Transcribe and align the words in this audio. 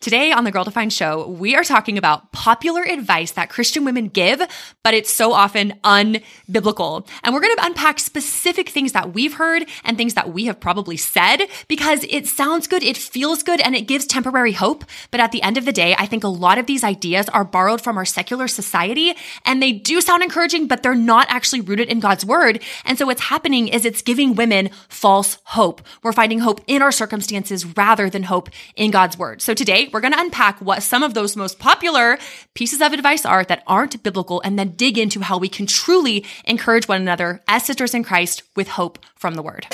Today 0.00 0.32
on 0.32 0.44
the 0.44 0.50
Girl 0.50 0.64
Defined 0.64 0.94
Show, 0.94 1.28
we 1.28 1.54
are 1.54 1.62
talking 1.62 1.98
about 1.98 2.32
popular 2.32 2.82
advice 2.82 3.32
that 3.32 3.50
Christian 3.50 3.84
women 3.84 4.08
give, 4.08 4.40
but 4.82 4.94
it's 4.94 5.12
so 5.12 5.34
often 5.34 5.74
unbiblical. 5.84 7.06
And 7.22 7.34
we're 7.34 7.42
going 7.42 7.54
to 7.56 7.66
unpack 7.66 7.98
specific 7.98 8.70
things 8.70 8.92
that 8.92 9.12
we've 9.12 9.34
heard 9.34 9.68
and 9.84 9.98
things 9.98 10.14
that 10.14 10.32
we 10.32 10.46
have 10.46 10.58
probably 10.58 10.96
said 10.96 11.42
because 11.68 12.06
it 12.08 12.26
sounds 12.26 12.66
good, 12.66 12.82
it 12.82 12.96
feels 12.96 13.42
good, 13.42 13.60
and 13.60 13.76
it 13.76 13.82
gives 13.82 14.06
temporary 14.06 14.52
hope. 14.52 14.86
But 15.10 15.20
at 15.20 15.32
the 15.32 15.42
end 15.42 15.58
of 15.58 15.66
the 15.66 15.72
day, 15.72 15.94
I 15.98 16.06
think 16.06 16.24
a 16.24 16.28
lot 16.28 16.56
of 16.56 16.64
these 16.64 16.82
ideas 16.82 17.28
are 17.28 17.44
borrowed 17.44 17.82
from 17.82 17.98
our 17.98 18.06
secular 18.06 18.48
society 18.48 19.12
and 19.44 19.62
they 19.62 19.70
do 19.70 20.00
sound 20.00 20.22
encouraging, 20.22 20.66
but 20.66 20.82
they're 20.82 20.94
not 20.94 21.26
actually 21.28 21.60
rooted 21.60 21.88
in 21.88 22.00
God's 22.00 22.24
word. 22.24 22.62
And 22.86 22.96
so 22.96 23.04
what's 23.04 23.24
happening 23.24 23.68
is 23.68 23.84
it's 23.84 24.00
giving 24.00 24.34
women 24.34 24.70
false 24.88 25.36
hope. 25.44 25.82
We're 26.02 26.12
finding 26.12 26.38
hope 26.38 26.62
in 26.66 26.80
our 26.80 26.90
circumstances 26.90 27.66
rather 27.76 28.08
than 28.08 28.22
hope 28.22 28.48
in 28.76 28.90
God's 28.90 29.18
word. 29.18 29.42
So 29.42 29.52
today, 29.52 29.89
we're 29.92 30.00
going 30.00 30.12
to 30.12 30.20
unpack 30.20 30.60
what 30.60 30.82
some 30.82 31.02
of 31.02 31.14
those 31.14 31.36
most 31.36 31.58
popular 31.58 32.18
pieces 32.54 32.80
of 32.80 32.92
advice 32.92 33.24
are 33.24 33.44
that 33.44 33.62
aren't 33.66 34.02
biblical 34.02 34.40
and 34.42 34.58
then 34.58 34.70
dig 34.70 34.98
into 34.98 35.20
how 35.20 35.38
we 35.38 35.48
can 35.48 35.66
truly 35.66 36.24
encourage 36.44 36.88
one 36.88 37.00
another 37.00 37.42
as 37.48 37.64
sisters 37.64 37.94
in 37.94 38.02
Christ 38.02 38.42
with 38.56 38.68
hope 38.68 38.98
from 39.16 39.34
the 39.34 39.42
word. 39.42 39.66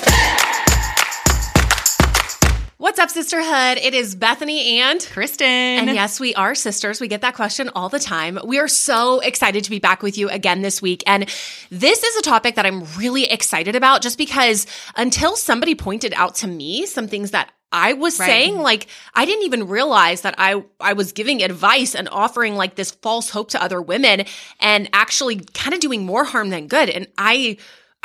What's 2.78 2.98
up, 2.98 3.08
sisterhood? 3.08 3.78
It 3.78 3.94
is 3.94 4.14
Bethany 4.14 4.82
and 4.82 5.00
Kristen. 5.10 5.46
And 5.46 5.88
yes, 5.88 6.20
we 6.20 6.34
are 6.34 6.54
sisters. 6.54 7.00
We 7.00 7.08
get 7.08 7.22
that 7.22 7.34
question 7.34 7.70
all 7.74 7.88
the 7.88 7.98
time. 7.98 8.38
We 8.44 8.58
are 8.58 8.68
so 8.68 9.20
excited 9.20 9.64
to 9.64 9.70
be 9.70 9.78
back 9.78 10.02
with 10.02 10.18
you 10.18 10.28
again 10.28 10.60
this 10.60 10.82
week. 10.82 11.02
And 11.06 11.26
this 11.70 12.02
is 12.02 12.16
a 12.16 12.20
topic 12.20 12.54
that 12.56 12.66
I'm 12.66 12.84
really 12.98 13.24
excited 13.24 13.76
about 13.76 14.02
just 14.02 14.18
because 14.18 14.66
until 14.94 15.36
somebody 15.36 15.74
pointed 15.74 16.12
out 16.16 16.34
to 16.36 16.46
me 16.46 16.84
some 16.84 17.08
things 17.08 17.30
that 17.30 17.50
I 17.72 17.94
was 17.94 18.18
right. 18.18 18.26
saying 18.26 18.58
like 18.58 18.88
I 19.14 19.24
didn't 19.24 19.46
even 19.46 19.68
realize 19.68 20.20
that 20.20 20.34
I 20.36 20.62
I 20.78 20.92
was 20.92 21.12
giving 21.12 21.42
advice 21.42 21.94
and 21.94 22.10
offering 22.10 22.56
like 22.56 22.74
this 22.74 22.90
false 22.90 23.30
hope 23.30 23.48
to 23.52 23.62
other 23.62 23.80
women 23.80 24.26
and 24.60 24.90
actually 24.92 25.36
kind 25.54 25.72
of 25.72 25.80
doing 25.80 26.04
more 26.04 26.24
harm 26.24 26.50
than 26.50 26.68
good 26.68 26.90
and 26.90 27.08
I 27.16 27.56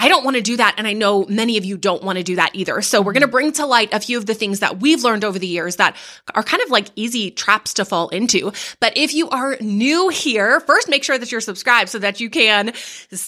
I 0.01 0.07
don't 0.07 0.25
want 0.25 0.35
to 0.35 0.41
do 0.41 0.57
that. 0.57 0.73
And 0.77 0.87
I 0.87 0.93
know 0.93 1.25
many 1.29 1.57
of 1.57 1.63
you 1.63 1.77
don't 1.77 2.01
want 2.03 2.17
to 2.17 2.23
do 2.23 2.35
that 2.37 2.55
either. 2.55 2.81
So 2.81 3.01
we're 3.01 3.13
going 3.13 3.21
to 3.21 3.27
mm-hmm. 3.27 3.31
bring 3.31 3.51
to 3.53 3.67
light 3.67 3.93
a 3.93 3.99
few 3.99 4.17
of 4.17 4.25
the 4.25 4.33
things 4.33 4.59
that 4.59 4.79
we've 4.79 5.03
learned 5.03 5.23
over 5.23 5.37
the 5.37 5.47
years 5.47 5.75
that 5.75 5.95
are 6.33 6.41
kind 6.41 6.63
of 6.63 6.71
like 6.71 6.87
easy 6.95 7.29
traps 7.29 7.75
to 7.75 7.85
fall 7.85 8.09
into. 8.09 8.51
But 8.79 8.97
if 8.97 9.13
you 9.13 9.29
are 9.29 9.57
new 9.61 10.09
here, 10.09 10.59
first 10.61 10.89
make 10.89 11.03
sure 11.03 11.19
that 11.19 11.31
you're 11.31 11.39
subscribed 11.39 11.89
so 11.89 11.99
that 11.99 12.19
you 12.19 12.31
can, 12.31 12.73